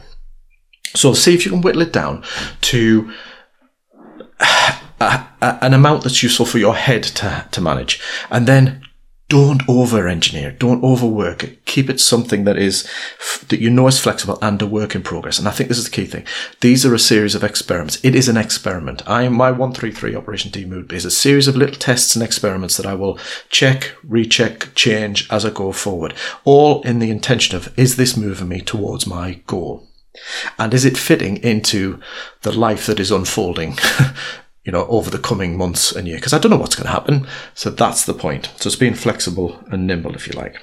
So 0.95 1.13
see 1.13 1.35
if 1.35 1.45
you 1.45 1.53
can 1.53 1.61
whittle 1.61 1.83
it 1.83 1.93
down 1.93 2.25
to 2.63 3.13
an 5.01 5.75
amount 5.75 6.03
that's 6.03 6.23
useful 6.23 6.47
for 6.47 6.59
your 6.59 6.75
head 6.75 7.03
to, 7.03 7.47
to 7.51 7.61
manage. 7.61 8.01
And 8.31 8.47
then 8.47 8.83
don't 9.31 9.63
over 9.69 10.09
engineer, 10.09 10.51
don't 10.51 10.83
overwork 10.83 11.45
it. 11.45 11.65
Keep 11.65 11.89
it 11.89 12.01
something 12.01 12.45
that 12.45 12.59
is, 12.59 12.87
that 13.47 13.61
you 13.61 13.71
know 13.71 13.87
is 13.87 14.01
flexible 14.01 14.39
and 14.43 14.61
a 14.61 14.67
work 14.67 14.97
in 14.97 15.03
progress. 15.03 15.39
And 15.39 15.47
I 15.47 15.53
think 15.53 15.69
this 15.69 15.79
is 15.79 15.85
the 15.85 15.91
key 15.93 16.05
thing. 16.05 16.27
These 16.61 16.85
are 16.85 16.93
a 16.93 16.99
series 16.99 17.37
of 17.37 17.45
experiments. 17.45 18.05
It 18.05 18.17
is 18.17 18.29
an 18.29 18.37
experiment. 18.37 19.09
I 19.09 19.29
my 19.29 19.53
133 19.53 20.17
Operation 20.17 20.51
DeMoob 20.51 20.93
is 20.93 21.05
a 21.05 21.13
series 21.13 21.47
of 21.47 21.57
little 21.57 21.77
tests 21.77 22.17
and 22.17 22.25
experiments 22.25 22.77
that 22.77 22.87
I 22.87 22.95
will 22.95 23.21
check, 23.51 23.95
recheck, 24.03 24.75
change 24.75 25.29
as 25.31 25.45
I 25.45 25.51
go 25.51 25.71
forward. 25.71 26.13
All 26.45 26.83
in 26.83 26.99
the 26.99 27.11
intention 27.11 27.57
of, 27.57 27.73
is 27.79 27.95
this 27.95 28.17
moving 28.17 28.49
me 28.49 28.61
towards 28.61 29.07
my 29.07 29.35
goal? 29.47 29.87
And 30.59 30.75
is 30.75 30.85
it 30.85 30.99
fitting 30.99 31.37
into 31.37 32.01
the 32.43 32.51
life 32.51 32.87
that 32.87 32.99
is 32.99 33.13
unfolding 33.13 33.79
you 34.71 34.73
know, 34.73 34.87
over 34.87 35.11
the 35.11 35.19
coming 35.19 35.59
months 35.59 35.91
and 35.91 36.07
year, 36.07 36.19
because 36.19 36.33
I 36.33 36.39
don't 36.39 36.53
know 36.53 36.57
what's 36.57 36.77
going 36.77 36.87
to 36.87 36.93
happen. 36.93 37.27
So 37.55 37.71
that's 37.71 38.05
the 38.05 38.15
point. 38.15 38.53
So 38.59 38.69
it's 38.69 38.77
being 38.77 38.95
flexible 38.95 39.61
and 39.73 39.85
nimble, 39.85 40.15
if 40.15 40.29
you 40.29 40.33
like. 40.35 40.63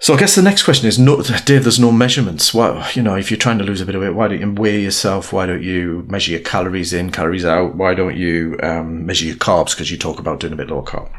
So 0.00 0.12
I 0.12 0.18
guess 0.18 0.34
the 0.34 0.42
next 0.42 0.64
question 0.64 0.86
is, 0.86 0.98
no, 0.98 1.22
Dave, 1.22 1.62
there's 1.62 1.80
no 1.80 1.90
measurements. 1.90 2.52
Well, 2.52 2.86
you 2.92 3.00
know, 3.00 3.16
if 3.16 3.30
you're 3.30 3.38
trying 3.38 3.56
to 3.56 3.64
lose 3.64 3.80
a 3.80 3.86
bit 3.86 3.94
of 3.94 4.02
weight, 4.02 4.14
why 4.14 4.28
don't 4.28 4.38
you 4.38 4.52
weigh 4.52 4.82
yourself? 4.82 5.32
Why 5.32 5.46
don't 5.46 5.62
you 5.62 6.04
measure 6.10 6.32
your 6.32 6.42
calories 6.42 6.92
in, 6.92 7.10
calories 7.10 7.46
out? 7.46 7.76
Why 7.76 7.94
don't 7.94 8.18
you 8.18 8.58
um, 8.62 9.06
measure 9.06 9.24
your 9.24 9.36
carbs? 9.36 9.70
Because 9.70 9.90
you 9.90 9.96
talk 9.96 10.18
about 10.18 10.40
doing 10.40 10.52
a 10.52 10.56
bit 10.56 10.68
low 10.68 10.82
carb. 10.82 11.10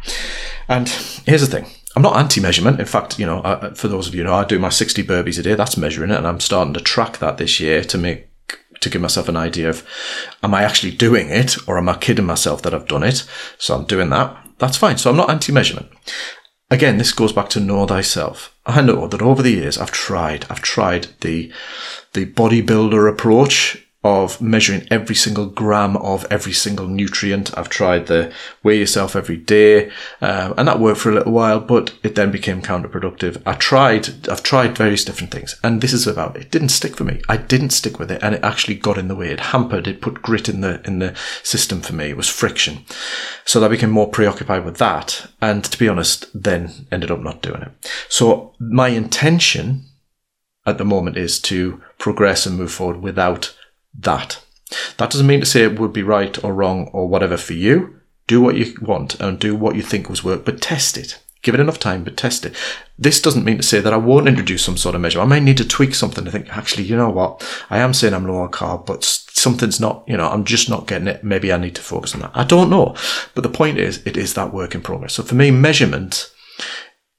And 0.68 0.88
here's 1.26 1.42
the 1.42 1.48
thing. 1.48 1.66
I'm 1.96 2.04
not 2.04 2.16
anti-measurement. 2.16 2.80
In 2.80 2.86
fact, 2.86 3.18
you 3.18 3.26
know, 3.26 3.42
I, 3.44 3.74
for 3.74 3.88
those 3.88 4.08
of 4.08 4.14
you 4.14 4.24
know, 4.24 4.36
I 4.36 4.46
do 4.46 4.60
my 4.60 4.70
60 4.70 5.04
burpees 5.04 5.40
a 5.40 5.42
day. 5.42 5.56
That's 5.56 5.78
measuring 5.78 6.12
it, 6.12 6.18
and 6.18 6.28
I'm 6.28 6.40
starting 6.40 6.76
to 6.76 6.80
track 6.80 7.18
that 7.18 7.38
this 7.38 7.60
year 7.60 7.84
to 7.86 7.98
make 7.98 8.31
to 8.82 8.90
give 8.90 9.02
myself 9.02 9.30
an 9.30 9.38
idea 9.38 9.70
of 9.70 9.88
am 10.44 10.54
I 10.54 10.64
actually 10.64 10.92
doing 10.92 11.30
it 11.30 11.58
or 11.68 11.78
am 11.78 11.90
I 11.90 11.98
kidding 11.98 12.26
myself 12.26 12.62
that 12.64 12.74
I've 12.74 12.88
done 12.88 13.04
it? 13.04 13.26
So 13.58 13.76
I'm 13.76 13.86
doing 13.86 14.10
that. 14.10 14.36
That's 14.58 14.78
fine. 14.78 14.98
So 14.98 15.10
I'm 15.10 15.18
not 15.18 15.30
anti 15.30 15.52
measurement. 15.52 15.90
Again, 16.70 16.98
this 16.98 17.12
goes 17.12 17.34
back 17.34 17.50
to 17.50 17.60
know 17.60 17.86
thyself. 17.86 18.56
I 18.66 18.82
know 18.82 19.08
that 19.08 19.22
over 19.22 19.42
the 19.42 19.52
years 19.52 19.78
I've 19.78 19.92
tried, 19.92 20.46
I've 20.50 20.62
tried 20.62 21.08
the, 21.22 21.52
the 22.14 22.26
bodybuilder 22.26 23.10
approach 23.10 23.86
of 24.04 24.42
measuring 24.42 24.88
every 24.90 25.14
single 25.14 25.46
gram 25.46 25.96
of 25.98 26.26
every 26.32 26.54
single 26.54 26.88
nutrient. 26.88 27.56
I've 27.56 27.70
tried 27.70 28.08
the 28.08 28.34
weigh 28.64 28.80
yourself 28.80 29.16
every 29.16 29.38
day, 29.38 29.92
um, 30.22 30.56
and 30.58 30.68
that 30.68 30.80
worked 30.80 31.00
for 31.00 31.12
a 31.12 31.14
little 31.14 31.32
while, 31.32 31.60
but 31.60 31.94
it 32.02 32.16
then 32.16 32.32
became 32.32 32.64
counterproductive. 32.64 33.42
I 33.46 33.54
tried, 33.54 34.28
I've 34.28 34.42
tried 34.42 34.76
various 34.76 35.06
different 35.06 35.32
things, 35.32 35.60
and 35.64 35.82
this 35.82 35.94
is 35.94 36.08
about 36.08 36.36
it. 36.36 36.50
Didn't 36.50 36.70
stick 36.70 36.96
for 36.96 37.04
me. 37.04 37.22
I 37.30 37.38
didn't 37.38 37.70
stick 37.70 38.00
with 38.00 38.10
it, 38.12 38.24
and 38.24 38.34
it 38.34 38.44
actually 38.44 38.76
got 38.76 38.98
in 38.98 39.08
the 39.08 39.16
way. 39.16 39.30
It 39.30 39.40
hampered. 39.40 39.88
It 39.88 40.02
put 40.02 40.24
grit 40.24 40.50
in 40.50 40.62
the 40.62 40.82
in 40.84 40.98
the 40.98 41.16
system 41.44 41.82
for 41.82 41.94
me. 41.94 42.10
It 42.10 42.18
was 42.18 42.28
friction, 42.28 42.86
so 43.46 43.64
I 43.64 43.68
became 43.68 43.92
more 43.92 44.10
preoccupied 44.10 44.66
with 44.66 44.78
that, 44.78 45.28
and 45.42 45.64
to 45.64 45.78
be 45.78 45.88
honest, 45.88 46.26
then 46.34 46.88
ended 46.92 47.12
up 47.12 47.20
not 47.20 47.44
doing 47.44 47.62
it. 47.62 47.72
So 48.10 48.56
my 48.60 48.88
intention 48.88 49.86
at 50.66 50.78
the 50.78 50.86
moment 50.86 51.18
is 51.18 51.40
to 51.40 51.82
progress 51.98 52.46
and 52.46 52.58
move 52.58 52.72
forward 52.72 53.02
without 53.02 53.56
that. 54.00 54.44
That 54.98 55.12
doesn't 55.12 55.28
mean 55.28 55.42
to 55.42 55.46
say 55.46 55.64
it 55.64 55.80
would 55.80 55.94
be 55.94 56.04
right 56.04 56.42
or 56.44 56.54
wrong 56.54 56.90
or 56.94 57.08
whatever 57.08 57.38
for 57.38 57.54
you. 57.54 58.00
Do 58.28 58.42
what 58.42 58.56
you 58.56 58.74
want 58.82 59.20
and 59.20 59.40
do 59.40 59.56
what 59.56 59.76
you 59.76 59.82
think 59.82 60.10
was 60.10 60.24
work, 60.24 60.46
but 60.46 60.62
test 60.62 60.98
it. 60.98 61.22
Give 61.42 61.56
it 61.56 61.60
enough 61.60 61.80
time, 61.80 62.04
but 62.04 62.16
test 62.16 62.46
it. 62.46 62.56
This 63.00 63.20
doesn't 63.20 63.44
mean 63.44 63.58
to 63.58 63.64
say 63.64 63.82
that 63.82 63.94
I 63.94 63.98
won't 63.98 64.28
introduce 64.28 64.64
some 64.64 64.78
sort 64.78 64.94
of 64.94 65.02
measure. 65.02 65.20
I 65.20 65.26
may 65.26 65.40
need 65.40 65.58
to 65.58 65.68
tweak 65.68 65.96
something 65.96 66.24
to 66.24 66.32
think, 66.32 66.56
actually, 66.56 66.84
you 66.84 66.96
know 66.96 67.10
what? 67.10 67.44
I 67.70 67.80
am 67.80 67.96
saying 67.96 68.14
I'm 68.14 68.28
low 68.28 68.38
on 68.38 68.52
carb, 68.52 68.86
but 68.86 69.04
something's 69.04 69.80
not, 69.80 70.04
you 70.08 70.16
know, 70.16 70.30
I'm 70.30 70.46
just 70.46 70.70
not 70.70 70.86
getting 70.86 71.08
it. 71.08 71.24
Maybe 71.24 71.52
I 71.52 71.58
need 71.58 71.76
to 71.76 71.82
focus 71.82 72.14
on 72.14 72.22
that. 72.22 72.32
I 72.36 72.44
don't 72.44 72.70
know. 72.70 72.96
But 73.34 73.42
the 73.42 73.50
point 73.50 73.80
is, 73.80 74.06
it 74.06 74.18
is 74.18 74.36
that 74.36 74.54
work 74.54 74.76
in 74.76 74.82
progress. 74.82 75.14
So 75.14 75.24
for 75.24 75.34
me, 75.34 75.50
measurement 75.50 76.32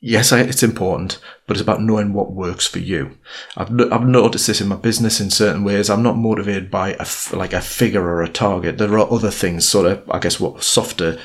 yes, 0.03 0.33
it's 0.33 0.65
important, 0.65 1.19
but 1.47 1.57
it's 1.57 1.63
about 1.63 1.81
knowing 1.81 2.13
what 2.13 2.33
works 2.33 2.67
for 2.67 2.81
you. 2.81 3.17
I've, 3.57 3.71
I've 3.91 4.07
noticed 4.07 4.49
this 4.49 4.61
in 4.61 4.69
my 4.69 4.77
business 4.77 5.21
in 5.21 5.31
certain 5.31 5.65
ways. 5.65 5.89
I'm 5.89 6.03
not 6.03 6.17
motivated 6.17 6.71
by 6.71 6.97
a, 6.99 7.07
like 7.35 7.55
a 7.55 7.61
figure 7.63 8.03
or 8.03 8.23
a 8.23 8.29
target. 8.29 8.77
There 8.77 8.93
are 8.99 9.11
other 9.11 9.31
things, 9.31 9.67
sort 9.67 9.87
of, 9.87 10.11
I 10.11 10.19
guess, 10.19 10.41
what 10.41 10.63
softer 10.63 11.21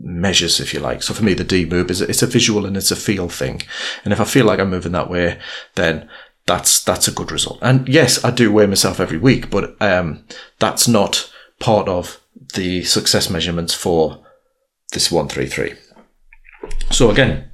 measures, 0.00 0.58
if 0.58 0.72
you 0.74 0.80
like. 0.80 1.02
So 1.02 1.14
for 1.14 1.22
me, 1.22 1.34
the 1.34 1.44
DeMoob 1.44 1.90
is 1.90 2.00
it's 2.00 2.22
a 2.22 2.26
visual 2.26 2.66
and 2.66 2.76
it's 2.76 2.90
a 2.90 2.96
feel 2.96 3.28
thing. 3.28 3.62
And 4.02 4.12
if 4.12 4.20
I 4.20 4.24
feel 4.24 4.46
like 4.46 4.58
I'm 4.58 4.70
moving 4.70 4.92
that 4.92 5.10
way, 5.10 5.38
then 5.74 6.08
that's 6.46 6.82
that's 6.82 7.08
a 7.08 7.12
good 7.12 7.30
result. 7.30 7.58
And 7.60 7.86
yes, 7.86 8.24
I 8.24 8.30
do 8.30 8.50
weigh 8.50 8.66
myself 8.66 8.98
every 8.98 9.18
week, 9.18 9.50
but 9.50 9.80
um, 9.82 10.24
that's 10.58 10.88
not 10.88 11.32
part 11.60 11.88
of 11.88 12.20
the 12.54 12.82
success 12.84 13.28
measurements 13.28 13.74
for 13.74 14.24
this 14.92 15.12
one 15.12 15.28
three 15.28 15.46
three. 15.46 15.74
So 16.90 17.10
again, 17.10 17.50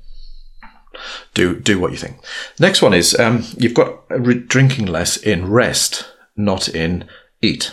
do 1.34 1.58
do 1.58 1.78
what 1.78 1.92
you 1.92 1.98
think. 1.98 2.16
Next 2.58 2.82
one 2.82 2.94
is 2.94 3.18
um, 3.18 3.44
you've 3.56 3.74
got 3.74 4.08
drinking 4.48 4.86
less 4.86 5.16
in 5.16 5.50
rest, 5.50 6.06
not 6.36 6.68
in 6.68 7.08
eat. 7.40 7.72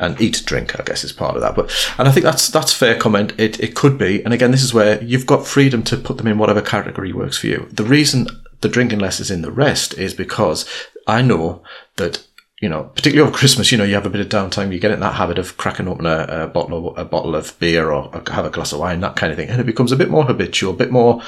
And 0.00 0.20
eat, 0.20 0.42
drink, 0.46 0.78
I 0.78 0.84
guess, 0.84 1.02
is 1.02 1.12
part 1.12 1.34
of 1.34 1.42
that. 1.42 1.56
But 1.56 1.72
and 1.98 2.06
I 2.06 2.12
think 2.12 2.22
that's 2.22 2.46
that's 2.48 2.72
fair 2.72 2.96
comment. 2.96 3.32
It 3.36 3.58
it 3.58 3.74
could 3.74 3.98
be. 3.98 4.22
And 4.22 4.32
again, 4.32 4.52
this 4.52 4.62
is 4.62 4.72
where 4.72 5.02
you've 5.02 5.26
got 5.26 5.44
freedom 5.44 5.82
to 5.84 5.96
put 5.96 6.18
them 6.18 6.28
in 6.28 6.38
whatever 6.38 6.62
category 6.62 7.12
works 7.12 7.38
for 7.38 7.48
you. 7.48 7.68
The 7.72 7.82
reason 7.82 8.28
the 8.60 8.68
drinking 8.68 9.00
less 9.00 9.18
is 9.18 9.30
in 9.30 9.42
the 9.42 9.50
rest 9.50 9.94
is 9.98 10.14
because 10.14 10.68
I 11.08 11.22
know 11.22 11.64
that 11.96 12.27
you 12.60 12.68
know, 12.68 12.84
particularly 12.94 13.28
over 13.28 13.36
Christmas, 13.36 13.70
you 13.70 13.78
know, 13.78 13.84
you 13.84 13.94
have 13.94 14.06
a 14.06 14.10
bit 14.10 14.20
of 14.20 14.28
downtime, 14.28 14.72
you 14.72 14.80
get 14.80 14.90
in 14.90 15.00
that 15.00 15.14
habit 15.14 15.38
of 15.38 15.56
cracking 15.56 15.86
open 15.86 16.06
a, 16.06 16.26
a 16.28 16.46
bottle 16.48 16.88
of, 16.88 16.98
a 16.98 17.04
bottle 17.04 17.36
of 17.36 17.56
beer 17.60 17.90
or 17.90 18.10
have 18.28 18.44
a 18.44 18.50
glass 18.50 18.72
of 18.72 18.80
wine, 18.80 19.00
that 19.00 19.14
kind 19.14 19.30
of 19.30 19.36
thing. 19.38 19.48
And 19.48 19.60
it 19.60 19.66
becomes 19.66 19.92
a 19.92 19.96
bit 19.96 20.10
more 20.10 20.24
habitual, 20.24 20.74
a 20.74 20.76
bit 20.76 20.90
more, 20.90 21.22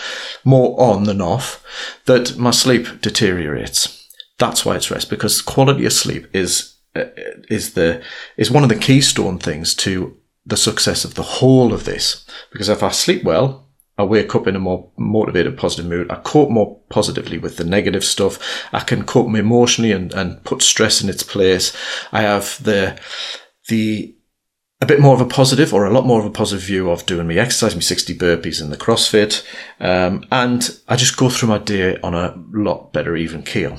more 0.45 0.81
on 0.81 1.05
than 1.05 1.21
off 1.21 1.65
that 2.07 2.37
my 2.37 2.51
sleep 2.51 3.01
deteriorates. 3.01 4.09
That's 4.39 4.65
why 4.65 4.75
it's 4.75 4.91
rest 4.91 5.09
because 5.09 5.41
quality 5.41 5.85
of 5.87 5.93
sleep 5.93 6.27
is, 6.35 6.75
uh, 6.97 7.05
is 7.49 7.75
the, 7.75 8.03
is 8.37 8.51
one 8.51 8.65
of 8.65 8.69
the 8.69 8.75
keystone 8.75 9.39
things 9.39 9.75
to 9.77 10.17
the 10.45 10.57
success 10.57 11.05
of 11.05 11.15
the 11.15 11.23
whole 11.23 11.73
of 11.73 11.85
this. 11.85 12.27
Because 12.51 12.69
if 12.69 12.83
I 12.83 12.91
sleep 12.91 13.23
well, 13.23 13.70
I 14.00 14.04
wake 14.04 14.35
up 14.35 14.47
in 14.47 14.57
a 14.57 14.61
more 14.61 14.90
motivated, 14.97 15.59
positive 15.59 15.85
mood. 15.85 16.11
I 16.11 16.16
cope 16.16 16.49
more 16.49 16.80
positively 16.88 17.37
with 17.37 17.59
the 17.59 17.64
negative 17.64 18.02
stuff. 18.02 18.38
I 18.73 18.80
can 18.80 19.04
cope 19.04 19.28
emotionally 19.35 19.92
and, 19.92 20.11
and 20.14 20.42
put 20.42 20.62
stress 20.62 21.02
in 21.02 21.11
its 21.11 21.23
place. 21.23 21.76
I 22.11 22.23
have 22.23 22.62
the, 22.64 22.99
the, 23.69 24.16
a 24.80 24.87
bit 24.87 25.00
more 25.00 25.14
of 25.14 25.21
a 25.21 25.26
positive 25.26 25.75
or 25.75 25.85
a 25.85 25.92
lot 25.92 26.07
more 26.07 26.19
of 26.19 26.25
a 26.25 26.30
positive 26.30 26.66
view 26.66 26.90
of 26.90 27.04
doing 27.04 27.26
me 27.26 27.38
exercise, 27.38 27.76
me 27.76 27.83
60 27.83 28.16
burpees 28.16 28.62
in 28.62 28.71
the 28.71 28.78
CrossFit. 28.78 29.47
Um, 29.80 30.25
and 30.33 30.80
I 30.88 30.97
just 30.97 31.19
go 31.19 31.28
through 31.28 31.50
my 31.50 31.59
day 31.59 31.99
on 31.99 32.14
a 32.14 32.42
lot 32.54 32.95
better 32.95 33.14
even 33.16 33.42
keel. 33.42 33.76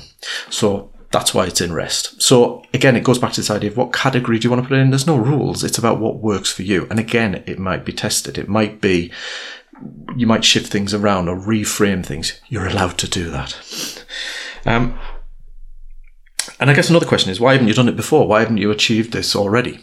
So 0.51 0.93
that's 1.09 1.33
why 1.33 1.47
it's 1.47 1.61
in 1.61 1.73
rest. 1.73 2.21
So 2.21 2.63
again, 2.75 2.95
it 2.95 3.03
goes 3.03 3.17
back 3.17 3.33
to 3.33 3.41
this 3.41 3.49
idea 3.49 3.71
of 3.71 3.77
what 3.77 3.91
category 3.91 4.37
do 4.37 4.45
you 4.45 4.51
want 4.51 4.63
to 4.63 4.69
put 4.69 4.77
it 4.77 4.81
in? 4.81 4.91
There's 4.91 5.07
no 5.07 5.17
rules. 5.17 5.63
It's 5.63 5.79
about 5.79 5.99
what 5.99 6.19
works 6.19 6.51
for 6.51 6.61
you. 6.61 6.85
And 6.91 6.99
again, 6.99 7.43
it 7.47 7.57
might 7.57 7.83
be 7.83 7.91
tested. 7.91 8.37
It 8.37 8.47
might 8.47 8.81
be 8.81 9.11
you 10.15 10.27
might 10.27 10.45
shift 10.45 10.71
things 10.71 10.93
around 10.93 11.27
or 11.27 11.37
reframe 11.37 12.05
things. 12.05 12.39
You're 12.49 12.67
allowed 12.67 12.97
to 12.99 13.09
do 13.09 13.29
that. 13.29 14.05
Um, 14.65 14.99
and 16.59 16.69
I 16.69 16.73
guess 16.73 16.89
another 16.89 17.05
question 17.05 17.31
is 17.31 17.39
why 17.39 17.53
haven't 17.53 17.67
you 17.67 17.73
done 17.73 17.89
it 17.89 17.95
before? 17.95 18.27
Why 18.27 18.41
haven't 18.41 18.57
you 18.57 18.71
achieved 18.71 19.13
this 19.13 19.35
already? 19.35 19.79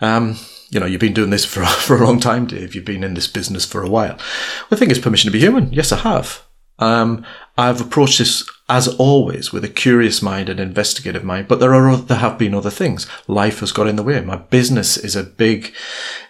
Um, 0.00 0.36
you 0.70 0.80
know, 0.80 0.86
you've 0.86 1.00
been 1.00 1.14
doing 1.14 1.30
this 1.30 1.44
for, 1.52 1.64
for 1.64 1.96
a 1.96 2.04
long 2.04 2.20
time, 2.20 2.46
Dave. 2.46 2.74
You've 2.74 2.84
been 2.84 3.04
in 3.04 3.14
this 3.14 3.28
business 3.28 3.64
for 3.64 3.82
a 3.82 3.88
while. 3.88 4.16
Well, 4.16 4.70
the 4.70 4.76
thing 4.76 4.90
is 4.90 4.98
permission 4.98 5.28
to 5.28 5.32
be 5.32 5.40
human. 5.40 5.72
Yes, 5.72 5.92
I 5.92 5.98
have. 5.98 6.42
Um, 6.78 7.24
I've 7.56 7.80
approached 7.80 8.18
this 8.18 8.48
as 8.68 8.88
always 8.88 9.52
with 9.52 9.62
a 9.62 9.68
curious 9.68 10.22
mind 10.22 10.48
and 10.48 10.58
investigative 10.58 11.22
mind, 11.22 11.46
but 11.46 11.60
there 11.60 11.74
are 11.74 11.96
there 11.96 12.18
have 12.18 12.38
been 12.38 12.54
other 12.54 12.70
things. 12.70 13.06
Life 13.28 13.60
has 13.60 13.72
got 13.72 13.86
in 13.86 13.96
the 13.96 14.02
way. 14.02 14.20
My 14.22 14.36
business 14.36 14.96
is 14.96 15.14
a 15.14 15.22
big 15.22 15.72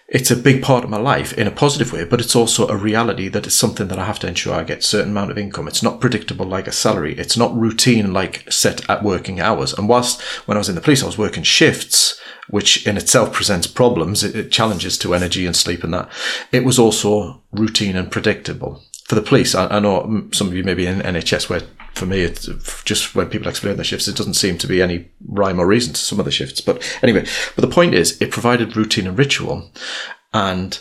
it's 0.07 0.29
a 0.29 0.35
big 0.35 0.61
part 0.61 0.83
of 0.83 0.89
my 0.89 0.99
life 0.99 1.33
in 1.33 1.47
a 1.47 1.51
positive 1.51 1.91
way, 1.91 2.05
but 2.05 2.21
it's 2.21 2.35
also 2.35 2.67
a 2.67 2.77
reality 2.77 3.27
that 3.27 3.47
it's 3.47 3.55
something 3.55 3.87
that 3.87 3.97
I 3.97 4.05
have 4.05 4.19
to 4.19 4.27
ensure 4.27 4.53
I 4.53 4.63
get 4.63 4.79
a 4.79 4.83
certain 4.83 5.11
amount 5.11 5.31
of 5.31 5.37
income. 5.37 5.67
It's 5.67 5.81
not 5.81 5.99
predictable 5.99 6.45
like 6.45 6.67
a 6.67 6.71
salary. 6.71 7.17
It's 7.17 7.35
not 7.35 7.57
routine 7.57 8.13
like 8.13 8.51
set 8.51 8.87
at 8.87 9.03
working 9.03 9.39
hours. 9.39 9.73
And 9.73 9.89
whilst 9.89 10.21
when 10.47 10.57
I 10.57 10.59
was 10.59 10.69
in 10.69 10.75
the 10.75 10.81
police, 10.81 11.01
I 11.01 11.07
was 11.07 11.17
working 11.17 11.41
shifts, 11.41 12.21
which 12.49 12.85
in 12.85 12.97
itself 12.97 13.33
presents 13.33 13.65
problems, 13.65 14.23
it, 14.23 14.35
it 14.35 14.51
challenges 14.51 14.95
to 14.99 15.15
energy 15.15 15.47
and 15.47 15.55
sleep 15.55 15.83
and 15.83 15.93
that. 15.95 16.09
It 16.51 16.63
was 16.63 16.77
also 16.77 17.41
routine 17.51 17.95
and 17.95 18.11
predictable. 18.11 18.83
For 19.05 19.15
the 19.15 19.23
police, 19.23 19.55
I, 19.55 19.67
I 19.67 19.79
know 19.79 20.27
some 20.31 20.47
of 20.47 20.53
you 20.53 20.63
may 20.63 20.75
be 20.75 20.85
in 20.85 20.99
NHS 20.99 21.49
where 21.49 21.61
for 21.95 22.05
me, 22.05 22.21
it's 22.21 22.47
just 22.83 23.15
when 23.15 23.29
people 23.29 23.47
explain 23.47 23.75
their 23.75 23.85
shifts, 23.85 24.07
it 24.07 24.17
doesn't 24.17 24.33
seem 24.35 24.57
to 24.57 24.67
be 24.67 24.81
any 24.81 25.09
rhyme 25.27 25.59
or 25.59 25.65
reason 25.65 25.93
to 25.93 25.99
some 25.99 26.19
of 26.19 26.25
the 26.25 26.31
shifts. 26.31 26.61
But 26.61 26.83
anyway, 27.01 27.25
but 27.55 27.61
the 27.61 27.73
point 27.73 27.93
is, 27.93 28.21
it 28.21 28.31
provided 28.31 28.75
routine 28.75 29.07
and 29.07 29.17
ritual. 29.17 29.71
And 30.33 30.79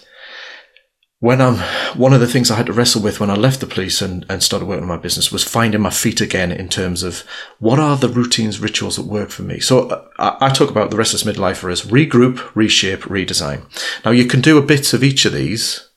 when 1.20 1.40
I'm, 1.40 1.56
one 1.96 2.12
of 2.12 2.20
the 2.20 2.26
things 2.26 2.50
I 2.50 2.56
had 2.56 2.66
to 2.66 2.72
wrestle 2.72 3.00
with 3.00 3.18
when 3.20 3.30
I 3.30 3.34
left 3.34 3.60
the 3.60 3.66
police 3.66 4.02
and, 4.02 4.26
and 4.28 4.42
started 4.42 4.66
working 4.66 4.82
on 4.82 4.88
my 4.88 4.98
business 4.98 5.32
was 5.32 5.44
finding 5.44 5.80
my 5.80 5.90
feet 5.90 6.20
again 6.20 6.52
in 6.52 6.68
terms 6.68 7.02
of 7.02 7.24
what 7.60 7.78
are 7.78 7.96
the 7.96 8.10
routines, 8.10 8.60
rituals 8.60 8.96
that 8.96 9.06
work 9.06 9.30
for 9.30 9.42
me. 9.42 9.58
So 9.60 9.88
uh, 9.88 10.04
I, 10.18 10.48
I 10.48 10.50
talk 10.50 10.68
about 10.68 10.90
the 10.90 10.98
restless 10.98 11.22
midlifer 11.22 11.72
as 11.72 11.82
regroup, 11.82 12.54
reshape, 12.54 13.04
redesign. 13.04 13.64
Now 14.04 14.10
you 14.10 14.26
can 14.26 14.42
do 14.42 14.58
a 14.58 14.62
bit 14.62 14.92
of 14.92 15.02
each 15.02 15.24
of 15.24 15.32
these 15.32 15.88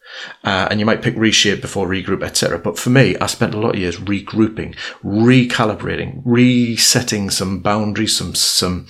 uh, 0.43 0.67
and 0.69 0.79
you 0.79 0.85
might 0.85 1.01
pick 1.01 1.15
reshape 1.15 1.61
before 1.61 1.87
regroup, 1.87 2.23
etc. 2.23 2.59
But 2.59 2.77
for 2.77 2.89
me, 2.89 3.17
I 3.17 3.27
spent 3.27 3.53
a 3.53 3.59
lot 3.59 3.75
of 3.75 3.81
years 3.81 3.97
regrouping, 3.97 4.75
recalibrating, 5.03 6.21
resetting 6.25 7.29
some 7.29 7.59
boundaries, 7.59 8.15
some 8.15 8.35
some 8.35 8.87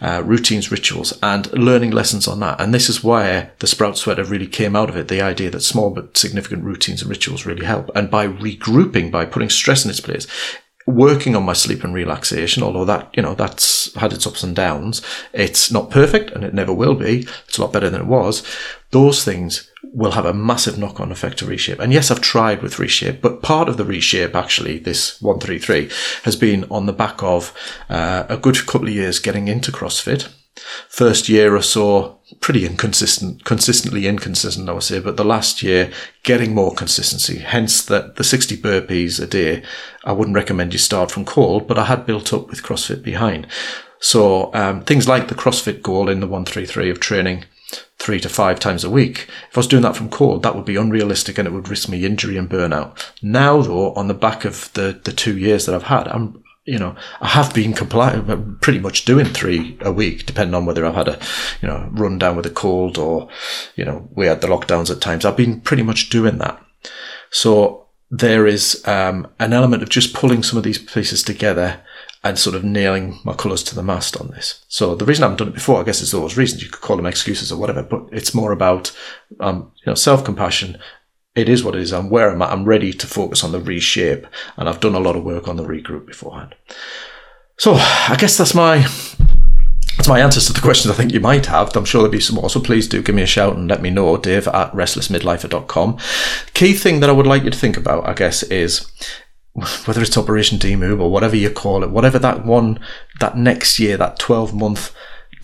uh, 0.00 0.22
routines, 0.24 0.70
rituals, 0.70 1.18
and 1.22 1.52
learning 1.52 1.90
lessons 1.90 2.26
on 2.28 2.40
that. 2.40 2.60
And 2.60 2.72
this 2.72 2.88
is 2.88 3.04
where 3.04 3.52
the 3.58 3.66
sprout 3.66 3.98
sweater 3.98 4.24
really 4.24 4.46
came 4.46 4.76
out 4.76 4.88
of 4.88 4.96
it. 4.96 5.08
The 5.08 5.22
idea 5.22 5.50
that 5.50 5.60
small 5.60 5.90
but 5.90 6.16
significant 6.16 6.64
routines 6.64 7.02
and 7.02 7.10
rituals 7.10 7.46
really 7.46 7.64
help. 7.66 7.90
And 7.94 8.10
by 8.10 8.26
regrouping, 8.26 9.10
by 9.10 9.24
putting 9.26 9.50
stress 9.50 9.84
in 9.84 9.90
its 9.90 10.00
place, 10.00 10.26
working 10.86 11.34
on 11.34 11.44
my 11.44 11.52
sleep 11.52 11.82
and 11.82 11.94
relaxation, 11.94 12.62
although 12.62 12.84
that, 12.84 13.10
you 13.14 13.22
know, 13.22 13.34
that's 13.34 13.94
had 13.94 14.12
its 14.12 14.26
ups 14.26 14.42
and 14.42 14.54
downs. 14.54 15.02
It's 15.32 15.70
not 15.70 15.90
perfect 15.90 16.30
and 16.30 16.44
it 16.44 16.54
never 16.54 16.72
will 16.72 16.94
be. 16.94 17.26
It's 17.48 17.58
a 17.58 17.62
lot 17.62 17.72
better 17.72 17.88
than 17.88 18.02
it 18.02 18.06
was. 18.06 18.42
Those 18.90 19.24
things 19.24 19.70
will 19.92 20.12
have 20.12 20.26
a 20.26 20.34
massive 20.34 20.78
knock 20.78 21.00
on 21.00 21.10
effect 21.10 21.38
to 21.38 21.46
reshape. 21.46 21.80
And 21.80 21.92
yes, 21.92 22.10
I've 22.10 22.20
tried 22.20 22.62
with 22.62 22.78
reshape, 22.78 23.20
but 23.20 23.42
part 23.42 23.68
of 23.68 23.76
the 23.76 23.84
reshape, 23.84 24.34
actually, 24.34 24.78
this 24.78 25.20
133, 25.22 25.90
has 26.24 26.36
been 26.36 26.64
on 26.70 26.86
the 26.86 26.92
back 26.92 27.22
of 27.22 27.52
uh, 27.88 28.24
a 28.28 28.36
good 28.36 28.66
couple 28.66 28.88
of 28.88 28.94
years 28.94 29.18
getting 29.18 29.48
into 29.48 29.72
CrossFit. 29.72 30.28
First 30.88 31.28
year 31.28 31.56
or 31.56 31.62
so, 31.62 32.18
pretty 32.40 32.64
inconsistent, 32.64 33.44
consistently 33.44 34.06
inconsistent, 34.06 34.68
I 34.68 34.72
would 34.72 34.82
say, 34.82 35.00
but 35.00 35.16
the 35.16 35.24
last 35.24 35.62
year 35.62 35.90
getting 36.22 36.54
more 36.54 36.74
consistency. 36.74 37.38
Hence 37.38 37.84
that 37.86 38.16
the 38.16 38.24
60 38.24 38.56
burpees 38.58 39.20
a 39.20 39.26
day, 39.26 39.62
I 40.04 40.12
wouldn't 40.12 40.36
recommend 40.36 40.72
you 40.72 40.78
start 40.78 41.10
from 41.10 41.24
cold, 41.24 41.66
but 41.66 41.78
I 41.78 41.86
had 41.86 42.06
built 42.06 42.32
up 42.32 42.48
with 42.48 42.62
CrossFit 42.62 43.02
behind. 43.02 43.46
So 43.98 44.54
um, 44.54 44.82
things 44.84 45.08
like 45.08 45.28
the 45.28 45.34
CrossFit 45.34 45.82
goal 45.82 46.08
in 46.08 46.20
the 46.20 46.26
133 46.26 46.90
of 46.90 47.00
training 47.00 47.44
three 47.98 48.20
to 48.20 48.28
five 48.28 48.60
times 48.60 48.84
a 48.84 48.90
week. 48.90 49.26
If 49.50 49.56
I 49.56 49.60
was 49.60 49.66
doing 49.66 49.82
that 49.82 49.96
from 49.96 50.10
cold, 50.10 50.42
that 50.42 50.54
would 50.54 50.66
be 50.66 50.76
unrealistic 50.76 51.38
and 51.38 51.48
it 51.48 51.52
would 51.52 51.68
risk 51.68 51.88
me 51.88 52.04
injury 52.04 52.36
and 52.36 52.48
burnout. 52.48 53.10
Now, 53.22 53.62
though, 53.62 53.94
on 53.94 54.08
the 54.08 54.14
back 54.14 54.44
of 54.44 54.72
the, 54.74 55.00
the 55.02 55.12
two 55.12 55.38
years 55.38 55.66
that 55.66 55.74
I've 55.74 55.84
had, 55.84 56.08
I'm, 56.08 56.43
you 56.64 56.78
know, 56.78 56.96
I 57.20 57.28
have 57.28 57.52
been 57.52 57.74
compliant, 57.74 58.60
pretty 58.60 58.78
much 58.78 59.04
doing 59.04 59.26
three 59.26 59.76
a 59.80 59.92
week, 59.92 60.24
depending 60.24 60.54
on 60.54 60.64
whether 60.64 60.86
I've 60.86 60.94
had 60.94 61.08
a, 61.08 61.18
you 61.60 61.68
know, 61.68 61.88
run 61.92 62.18
down 62.18 62.36
with 62.36 62.46
a 62.46 62.50
cold 62.50 62.96
or, 62.96 63.28
you 63.76 63.84
know, 63.84 64.08
we 64.12 64.26
had 64.26 64.40
the 64.40 64.46
lockdowns 64.46 64.90
at 64.90 65.00
times. 65.00 65.24
I've 65.24 65.36
been 65.36 65.60
pretty 65.60 65.82
much 65.82 66.08
doing 66.08 66.38
that. 66.38 66.62
So 67.30 67.86
there 68.10 68.46
is 68.46 68.86
um, 68.86 69.28
an 69.38 69.52
element 69.52 69.82
of 69.82 69.90
just 69.90 70.14
pulling 70.14 70.42
some 70.42 70.56
of 70.56 70.64
these 70.64 70.78
pieces 70.78 71.22
together 71.22 71.82
and 72.22 72.38
sort 72.38 72.56
of 72.56 72.64
nailing 72.64 73.20
my 73.24 73.34
colours 73.34 73.62
to 73.64 73.74
the 73.74 73.82
mast 73.82 74.16
on 74.18 74.28
this. 74.28 74.64
So 74.68 74.94
the 74.94 75.04
reason 75.04 75.22
I 75.22 75.26
haven't 75.26 75.38
done 75.38 75.48
it 75.48 75.54
before, 75.54 75.78
I 75.78 75.84
guess, 75.84 76.00
is 76.00 76.12
those 76.12 76.38
reasons. 76.38 76.62
You 76.62 76.70
could 76.70 76.80
call 76.80 76.96
them 76.96 77.04
excuses 77.04 77.52
or 77.52 77.58
whatever, 77.58 77.82
but 77.82 78.08
it's 78.12 78.34
more 78.34 78.52
about 78.52 78.96
um, 79.40 79.70
you 79.84 79.90
know 79.90 79.94
self 79.94 80.24
compassion. 80.24 80.78
It 81.34 81.48
is 81.48 81.64
what 81.64 81.74
it 81.74 81.82
is. 81.82 81.92
I'm 81.92 82.10
where 82.10 82.30
I'm 82.30 82.42
at. 82.42 82.50
I'm 82.50 82.64
ready 82.64 82.92
to 82.92 83.06
focus 83.06 83.42
on 83.42 83.52
the 83.52 83.60
reshape, 83.60 84.26
and 84.56 84.68
I've 84.68 84.80
done 84.80 84.94
a 84.94 85.00
lot 85.00 85.16
of 85.16 85.24
work 85.24 85.48
on 85.48 85.56
the 85.56 85.64
regroup 85.64 86.06
beforehand. 86.06 86.54
So 87.56 87.74
I 87.74 88.16
guess 88.18 88.36
that's 88.36 88.54
my 88.54 88.86
that's 89.96 90.08
my 90.08 90.20
answers 90.20 90.46
to 90.46 90.52
the 90.52 90.60
questions 90.60 90.92
I 90.92 90.96
think 90.96 91.12
you 91.12 91.20
might 91.20 91.46
have. 91.46 91.74
I'm 91.76 91.84
sure 91.84 92.02
there'll 92.02 92.12
be 92.12 92.20
some 92.20 92.36
more. 92.36 92.50
So 92.50 92.60
please 92.60 92.88
do 92.88 93.02
give 93.02 93.14
me 93.14 93.22
a 93.22 93.26
shout 93.26 93.56
and 93.56 93.68
let 93.68 93.82
me 93.82 93.90
know, 93.90 94.16
Dave 94.16 94.48
at 94.48 94.72
restlessmidlifer.com. 94.72 95.98
Key 96.52 96.72
thing 96.74 97.00
that 97.00 97.10
I 97.10 97.12
would 97.12 97.26
like 97.26 97.44
you 97.44 97.50
to 97.50 97.58
think 97.58 97.76
about, 97.76 98.06
I 98.06 98.12
guess, 98.12 98.42
is 98.44 98.90
whether 99.86 100.02
it's 100.02 100.18
Operation 100.18 100.58
DeMoob 100.58 101.00
or 101.00 101.10
whatever 101.10 101.36
you 101.36 101.50
call 101.50 101.84
it, 101.84 101.90
whatever 101.90 102.18
that 102.18 102.44
one, 102.44 102.80
that 103.20 103.36
next 103.36 103.78
year, 103.78 103.96
that 103.96 104.18
12 104.18 104.52
month 104.52 104.94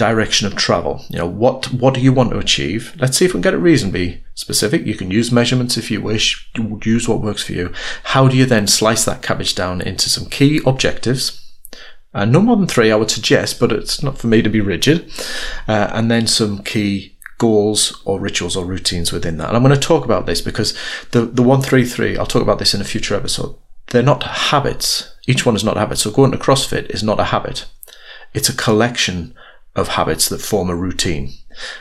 direction 0.01 0.47
of 0.47 0.57
travel. 0.57 1.05
You 1.09 1.19
know, 1.19 1.27
what, 1.27 1.73
what 1.73 1.95
do 1.95 2.01
you 2.01 2.13
want 2.13 2.31
to 2.31 2.39
achieve? 2.39 2.97
Let's 2.99 3.17
see 3.17 3.25
if 3.25 3.31
we 3.31 3.35
can 3.35 3.43
get 3.43 3.55
it 3.55 3.59
reasonably 3.59 4.25
specific. 4.35 4.87
You 4.87 4.95
can 4.95 5.11
use 5.11 5.31
measurements 5.31 5.77
if 5.77 5.91
you 5.91 6.01
wish, 6.01 6.51
use 6.85 7.09
what 7.09 7.21
works 7.21 7.43
for 7.43 7.53
you. 7.53 7.73
How 8.05 8.27
do 8.27 8.37
you 8.37 8.47
then 8.47 8.67
slice 8.67 9.05
that 9.05 9.23
cabbage 9.23 9.55
down 9.55 9.81
into 9.81 10.09
some 10.09 10.27
key 10.27 10.61
objectives? 10.67 11.37
Uh, 12.13 12.25
no 12.25 12.41
more 12.41 12.57
than 12.57 12.67
three, 12.67 12.91
I 12.91 12.97
would 12.97 13.11
suggest, 13.11 13.61
but 13.61 13.71
it's 13.71 14.03
not 14.03 14.19
for 14.19 14.27
me 14.27 14.43
to 14.43 14.49
be 14.49 14.61
rigid. 14.61 15.13
Uh, 15.69 15.91
and 15.93 16.11
then 16.11 16.27
some 16.27 16.65
key 16.65 17.17
goals 17.39 18.03
or 18.05 18.19
rituals 18.19 18.57
or 18.57 18.65
routines 18.65 19.13
within 19.13 19.37
that. 19.37 19.49
And 19.49 19.57
I'm 19.57 19.63
going 19.63 19.75
to 19.75 19.81
talk 19.81 20.05
about 20.05 20.27
this 20.27 20.41
because 20.41 20.77
the, 21.13 21.21
the 21.27 21.43
133, 21.43 22.17
I'll 22.17 22.27
talk 22.27 22.43
about 22.43 22.59
this 22.59 22.75
in 22.75 22.81
a 22.81 22.85
future 22.85 23.15
episode 23.15 23.57
they're 23.91 24.03
not 24.03 24.23
habits. 24.23 25.15
Each 25.27 25.45
one 25.45 25.55
is 25.57 25.65
not 25.65 25.77
a 25.77 25.81
habit. 25.81 25.99
So 25.99 26.11
going 26.11 26.33
to 26.33 26.39
CrossFit 26.39 26.91
is 26.91 27.03
not 27.03 27.21
a 27.21 27.25
habit. 27.25 27.67
It's 28.33 28.49
a 28.49 28.57
collection 28.57 29.35
of 29.77 29.89
habits 29.89 30.29
that 30.29 30.41
form 30.41 30.69
a 30.69 30.75
routine. 30.75 31.33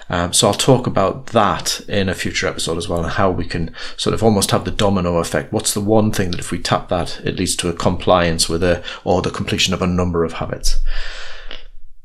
Um, 0.10 0.34
so 0.34 0.48
I'll 0.48 0.54
talk 0.54 0.88
about 0.88 1.28
that 1.28 1.82
in 1.88 2.10
a 2.10 2.14
future 2.14 2.48
episode 2.48 2.78
as 2.78 2.88
well, 2.88 3.04
and 3.04 3.14
how 3.14 3.32
we 3.32 3.46
can 3.46 3.74
sort 3.98 4.14
of 4.14 4.24
almost 4.24 4.52
have 4.52 4.66
the 4.66 4.72
domino 4.72 5.18
effect. 5.18 5.52
What's 5.52 5.74
the 5.74 5.82
one 5.82 6.12
thing 6.12 6.32
that 6.32 6.40
if 6.40 6.52
we 6.52 6.60
tap 6.60 6.90
that, 6.90 7.20
it 7.24 7.38
leads 7.38 7.56
to 7.58 7.70
a 7.70 7.74
compliance 7.74 8.48
with 8.48 8.64
a 8.64 8.84
or 9.04 9.22
the 9.22 9.32
completion 9.32 9.74
of 9.74 9.82
a 9.82 9.88
number 9.88 10.24
of 10.24 10.34
habits. 10.34 10.82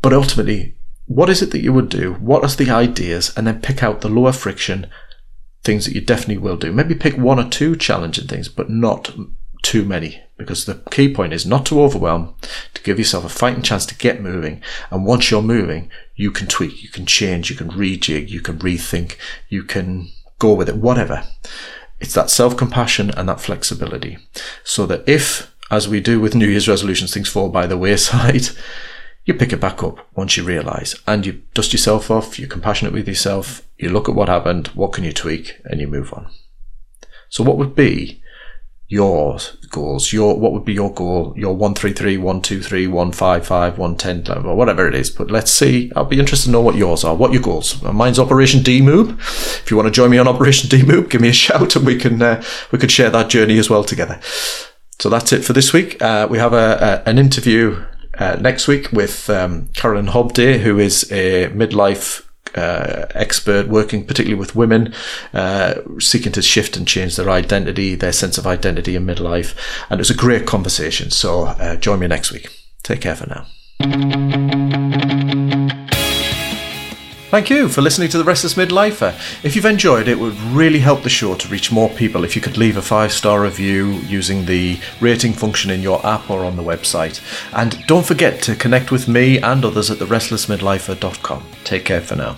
But 0.00 0.12
ultimately, 0.12 0.76
what 1.06 1.30
is 1.30 1.42
it 1.42 1.50
that 1.50 1.62
you 1.62 1.72
would 1.72 1.88
do? 1.88 2.14
What 2.14 2.44
are 2.44 2.56
the 2.56 2.70
ideas? 2.70 3.32
And 3.36 3.46
then 3.46 3.60
pick 3.60 3.82
out 3.82 4.00
the 4.00 4.08
lower 4.08 4.32
friction 4.32 4.86
things 5.62 5.86
that 5.86 5.94
you 5.94 6.00
definitely 6.00 6.38
will 6.38 6.56
do. 6.56 6.72
Maybe 6.72 6.94
pick 6.94 7.16
one 7.16 7.38
or 7.38 7.48
two 7.48 7.76
challenging 7.76 8.26
things, 8.26 8.48
but 8.48 8.70
not 8.70 9.14
too 9.62 9.84
many 9.84 10.22
because 10.36 10.64
the 10.64 10.82
key 10.90 11.12
point 11.12 11.32
is 11.32 11.46
not 11.46 11.64
to 11.66 11.80
overwhelm, 11.80 12.34
to 12.74 12.82
give 12.82 12.98
yourself 12.98 13.24
a 13.24 13.28
fighting 13.28 13.62
chance 13.62 13.86
to 13.86 13.96
get 13.96 14.20
moving. 14.20 14.62
And 14.90 15.06
once 15.06 15.30
you're 15.30 15.42
moving, 15.42 15.90
you 16.16 16.30
can 16.30 16.46
tweak, 16.46 16.82
you 16.82 16.88
can 16.88 17.06
change, 17.06 17.50
you 17.50 17.56
can 17.56 17.70
rejig, 17.70 18.28
you 18.28 18.40
can 18.40 18.58
rethink, 18.58 19.16
you 19.48 19.62
can 19.62 20.08
go 20.38 20.52
with 20.52 20.68
it, 20.68 20.76
whatever. 20.76 21.24
It's 22.00 22.14
that 22.14 22.30
self 22.30 22.56
compassion 22.56 23.10
and 23.10 23.28
that 23.28 23.40
flexibility. 23.40 24.18
So 24.64 24.86
that 24.86 25.08
if, 25.08 25.54
as 25.70 25.88
we 25.88 26.00
do 26.00 26.20
with 26.20 26.34
New 26.34 26.48
Year's 26.48 26.68
resolutions, 26.68 27.14
things 27.14 27.28
fall 27.28 27.48
by 27.48 27.66
the 27.66 27.78
wayside, 27.78 28.48
you 29.24 29.34
pick 29.34 29.52
it 29.52 29.60
back 29.60 29.82
up 29.82 30.06
once 30.14 30.36
you 30.36 30.44
realize 30.44 30.94
and 31.06 31.24
you 31.24 31.42
dust 31.54 31.72
yourself 31.72 32.10
off, 32.10 32.38
you're 32.38 32.48
compassionate 32.48 32.92
with 32.92 33.08
yourself, 33.08 33.62
you 33.78 33.88
look 33.88 34.08
at 34.08 34.14
what 34.14 34.28
happened, 34.28 34.68
what 34.68 34.92
can 34.92 35.04
you 35.04 35.12
tweak, 35.12 35.60
and 35.64 35.80
you 35.80 35.86
move 35.86 36.12
on. 36.12 36.30
So, 37.30 37.42
what 37.42 37.56
would 37.56 37.74
be 37.74 38.22
your 38.94 39.40
goals, 39.70 40.12
your 40.12 40.38
what 40.38 40.52
would 40.52 40.64
be 40.64 40.72
your 40.72 40.94
goal, 40.94 41.34
your 41.36 41.52
133, 41.52 42.16
123, 42.16 42.86
155, 42.86 43.76
110, 43.76 44.46
or 44.46 44.54
whatever 44.54 44.86
it 44.86 44.94
is. 44.94 45.10
But 45.10 45.32
let's 45.32 45.50
see. 45.50 45.90
I'll 45.96 46.04
be 46.04 46.20
interested 46.20 46.46
to 46.46 46.52
know 46.52 46.60
what 46.60 46.76
yours 46.76 47.02
are. 47.02 47.16
What 47.16 47.32
your 47.32 47.42
goals? 47.42 47.82
Mine's 47.82 48.20
Operation 48.20 48.60
DeMoob. 48.60 49.18
If 49.18 49.68
you 49.68 49.76
want 49.76 49.88
to 49.88 49.90
join 49.90 50.10
me 50.10 50.18
on 50.18 50.28
Operation 50.28 50.70
DeMoob, 50.70 51.10
give 51.10 51.20
me 51.20 51.28
a 51.28 51.32
shout 51.44 51.74
and 51.74 51.84
we 51.84 51.96
can 51.96 52.22
uh, 52.22 52.40
we 52.70 52.78
could 52.78 52.92
share 52.92 53.10
that 53.10 53.28
journey 53.28 53.58
as 53.58 53.68
well 53.68 53.82
together. 53.82 54.20
So 55.00 55.10
that's 55.10 55.32
it 55.32 55.44
for 55.44 55.54
this 55.54 55.72
week. 55.72 56.00
Uh, 56.00 56.28
we 56.30 56.38
have 56.38 56.52
a, 56.52 57.02
a 57.04 57.08
an 57.08 57.18
interview 57.18 57.84
uh, 58.16 58.36
next 58.40 58.68
week 58.68 58.92
with 58.92 59.28
um, 59.28 59.70
Carolyn 59.74 60.06
Hobday, 60.06 60.60
who 60.60 60.78
is 60.78 61.10
a 61.10 61.48
midlife 61.48 62.23
uh, 62.54 63.06
expert 63.10 63.68
working 63.68 64.04
particularly 64.06 64.38
with 64.38 64.54
women 64.54 64.94
uh, 65.32 65.74
seeking 65.98 66.32
to 66.32 66.42
shift 66.42 66.76
and 66.76 66.86
change 66.86 67.16
their 67.16 67.30
identity, 67.30 67.94
their 67.94 68.12
sense 68.12 68.38
of 68.38 68.46
identity 68.46 68.96
in 68.96 69.06
midlife. 69.06 69.56
And 69.90 69.98
it 69.98 70.02
was 70.02 70.10
a 70.10 70.14
great 70.14 70.46
conversation. 70.46 71.10
So 71.10 71.44
uh, 71.44 71.76
join 71.76 72.00
me 72.00 72.06
next 72.06 72.32
week. 72.32 72.48
Take 72.82 73.00
care 73.00 73.16
for 73.16 73.26
now. 73.26 73.46
Thank 77.34 77.50
you 77.50 77.68
for 77.68 77.82
listening 77.82 78.10
to 78.10 78.18
The 78.18 78.22
Restless 78.22 78.54
Midlifer. 78.54 79.12
If 79.44 79.56
you've 79.56 79.64
enjoyed 79.64 80.06
it, 80.06 80.12
it 80.12 80.18
would 80.20 80.38
really 80.52 80.78
help 80.78 81.02
the 81.02 81.08
show 81.08 81.34
to 81.34 81.48
reach 81.48 81.72
more 81.72 81.88
people 81.88 82.22
if 82.22 82.36
you 82.36 82.40
could 82.40 82.56
leave 82.56 82.76
a 82.76 82.82
five 82.82 83.12
star 83.12 83.42
review 83.42 83.94
using 84.06 84.46
the 84.46 84.78
rating 85.00 85.32
function 85.32 85.72
in 85.72 85.82
your 85.82 86.06
app 86.06 86.30
or 86.30 86.44
on 86.44 86.56
the 86.56 86.62
website. 86.62 87.20
And 87.52 87.84
don't 87.88 88.06
forget 88.06 88.40
to 88.42 88.54
connect 88.54 88.92
with 88.92 89.08
me 89.08 89.40
and 89.40 89.64
others 89.64 89.90
at 89.90 89.98
therestlessmidlifer.com. 89.98 91.44
Take 91.64 91.84
care 91.84 92.00
for 92.00 92.14
now. 92.14 92.36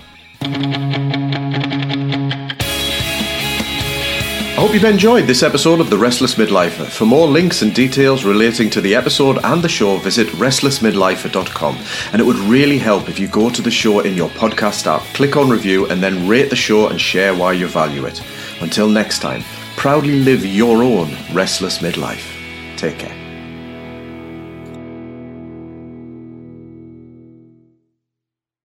I 4.56 4.58
hope 4.58 4.72
you've 4.72 4.84
enjoyed 4.84 5.26
this 5.26 5.42
episode 5.42 5.80
of 5.80 5.90
The 5.90 5.98
Restless 5.98 6.36
Midlifer. 6.36 6.86
For 6.86 7.04
more 7.04 7.28
links 7.28 7.62
and 7.62 7.74
details 7.74 8.24
relating 8.24 8.70
to 8.70 8.80
the 8.80 8.94
episode 8.94 9.38
and 9.44 9.62
the 9.62 9.68
show, 9.68 9.98
visit 9.98 10.28
restlessmidlifer.com. 10.28 11.78
And 12.12 12.20
it 12.20 12.24
would 12.24 12.36
really 12.36 12.78
help 12.78 13.08
if 13.08 13.18
you 13.18 13.28
go 13.28 13.50
to 13.50 13.62
the 13.62 13.70
show 13.70 14.00
in 14.00 14.14
your 14.14 14.30
podcast 14.30 14.86
app, 14.86 15.02
click 15.14 15.36
on 15.36 15.50
review, 15.50 15.86
and 15.86 16.02
then 16.02 16.26
rate 16.28 16.50
the 16.50 16.56
show 16.56 16.88
and 16.88 17.00
share 17.00 17.34
why 17.34 17.52
you 17.52 17.66
value 17.66 18.06
it. 18.06 18.22
Until 18.60 18.88
next 18.88 19.20
time, 19.20 19.42
proudly 19.76 20.20
live 20.20 20.44
your 20.44 20.82
own 20.82 21.14
restless 21.32 21.78
midlife. 21.78 22.26
Take 22.76 22.98
care. 22.98 23.15